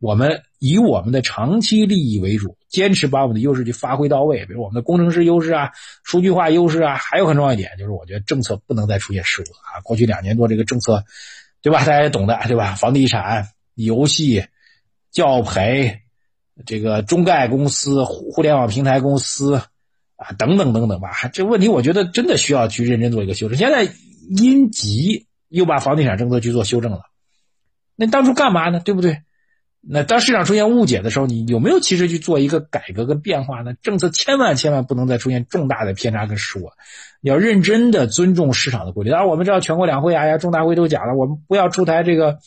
[0.00, 5.70] 我们以我们的长期利益为主，坚持把我们的优势去发挥到位，比如我们的工程师优势啊、
[6.02, 9.80] 数据化优势啊，还有很重要一点就是，我觉得政策不能再出现失误了啊。
[9.84, 11.04] 过去两年多这个政策，
[11.62, 11.84] 对吧？
[11.84, 12.74] 大家也懂的，对吧？
[12.74, 13.46] 房地产、
[13.76, 14.44] 游戏、
[15.12, 16.00] 教培，
[16.66, 19.62] 这个中概公司、互联网平台公司
[20.16, 21.28] 啊，等等等等吧。
[21.32, 23.56] 这问题我觉得真的需要去认真做一个修正。
[23.56, 23.88] 现在
[24.36, 27.02] 因急又把房地产政策去做修正了，
[27.94, 28.80] 那当初干嘛呢？
[28.80, 29.22] 对不对？
[29.86, 33.74] 那当市场出现误解的时候，你有没有其实去做一个改革跟变化呢？
[33.82, 36.70] 政策千万千万不能再出现重大的偏差跟失误，
[37.20, 39.10] 你要认真的尊重市场的规律。
[39.10, 42.38] 当然，我们知道全国两会啊，呀，重大会都讲了，我们不要出台这个，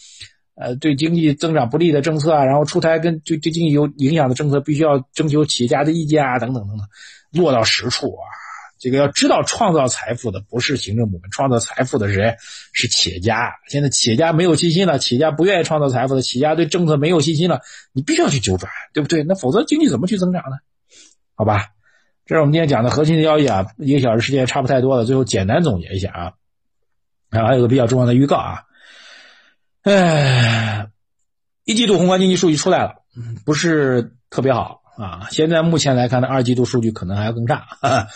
[0.56, 6.88] 呃，对经济增长不利的政策啊，然后出台跟对对经济有影响的政策，必须要征求企业家的意见啊，等等等等，
[7.34, 8.26] 落到实处啊。
[8.80, 12.38] 这个要知道，创造财富的不是行政部门，创造财富的人
[12.74, 13.54] 是企业家。
[13.68, 17.62] 现在企业家没有信心了，企业家不愿意创造财富的企业家对政策没有信心了，
[17.94, 19.24] 你必须要去扭转，对不对？
[19.24, 20.58] 那否则经济怎么去增长呢？
[21.36, 21.68] 好吧，
[22.26, 23.68] 这是我们今天讲的核心的交易啊。
[23.78, 26.34] 一个小时时间差不太多了，最后简单总结一下啊。
[27.30, 28.64] 啊，还有个比较重要的预告啊。
[29.84, 30.88] 哎，
[31.64, 33.04] 一季度宏观经济数据出来了，
[33.46, 35.28] 不是特别好啊。
[35.32, 37.66] 现在目前来看呢，二季度数据可能还要更差。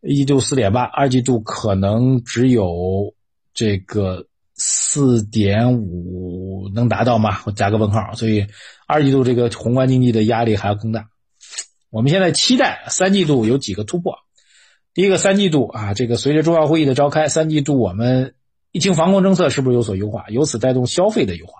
[0.00, 3.14] 一季度四点八，二季度可能只有
[3.52, 7.40] 这个四点五能达到吗？
[7.46, 8.12] 我加个问号。
[8.14, 8.46] 所以
[8.86, 11.08] 二季度这个宏观经济的压力还要更大。
[11.90, 14.14] 我们现在期待三季度有几个突破。
[14.94, 18.34] 第一个，三季度啊，这个随着重要会议的召开，三季度我们
[18.70, 21.54] 疫情防控政策是不是有所优化，由此带动消费的优化？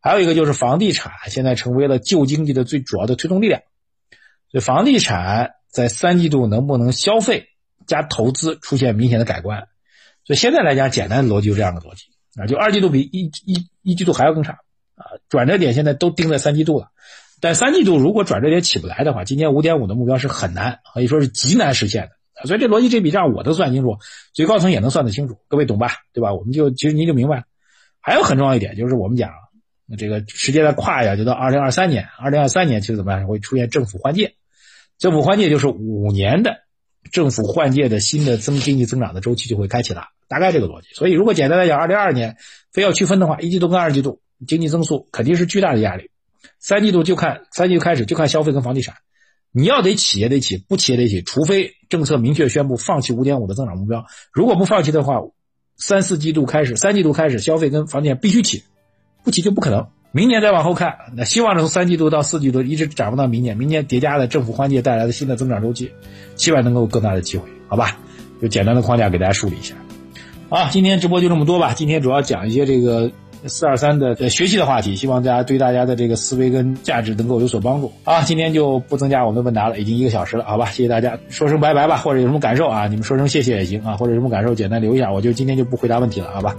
[0.00, 3.62] 还有一个就是房地产现在成为了旧经济的最主要的推动力量。
[4.50, 7.48] 所以房地产在三季度能不能消费？
[7.86, 9.68] 加投资出现明显的改观，
[10.24, 12.04] 所以现在来讲，简单的逻辑就这样的逻辑
[12.40, 14.58] 啊，就二季度比一一一季度还要更差
[14.96, 16.88] 啊，转折点现在都定在三季度了，
[17.40, 23.98] 但三季度如果转折点起不来的话，今年五点五的目标是很难，可以说是极难实现的，所以这逻辑这笔账我都算清楚，
[24.32, 25.92] 最高层也能算得清楚，各位懂吧？
[26.12, 26.34] 对吧？
[26.34, 27.44] 我们就其实您就明白。
[28.00, 29.30] 还有很重要一点就是我们讲，
[29.96, 34.34] 这个时间再跨一下，就到二零二三年，二零二三年其实怎么样会出现政府换届，
[34.98, 36.63] 政府换届就是五年的。
[37.12, 40.88] 政府换届的新的增经济增长的周期就会开启了，大概这个逻辑。
[40.94, 42.36] 所以，如果简单来讲，二零二二年
[42.72, 46.10] 非要区分的话，一季度跟二季度经济增速肯定是巨大的压力。
[46.58, 48.96] 三季度就看三季度开始就看消费跟房地产，
[49.52, 54.04] 你要得企业得起，不企业得起，除非政策明确宣布放弃五点五的增长目标。
[54.32, 55.20] 如果不放弃的话，
[55.76, 58.64] 三四季度开始，三季度开始消费跟房地产必须起，
[59.24, 59.88] 不起就不可能。
[60.16, 65.90] 明年再往后看，那希望是从三季度到四季度一直展望到明年，明年叠加的政府换届带来的新的增长周期，
[66.36, 67.98] 希望能够更大的机会，好吧？
[68.40, 69.74] 就简单的框架给大家梳理一下。
[70.48, 71.74] 好，今天直播就这么多吧。
[71.74, 73.10] 今天主要讲一些这个
[73.46, 77.90] 四二三的学习的话题，希望大家对大家的这个思维跟价值能够有所帮助。
[78.04, 80.66] 啊，今天就不增加我们的问答了，已经一个小时了，好吧？
[80.66, 82.86] 谢谢大家，说声拜拜吧，或者有什么感受啊？
[82.86, 86.54] 你们说声谢谢也行啊，或者有什么感受简单留一下，我就今天就不回答问题了，好吧？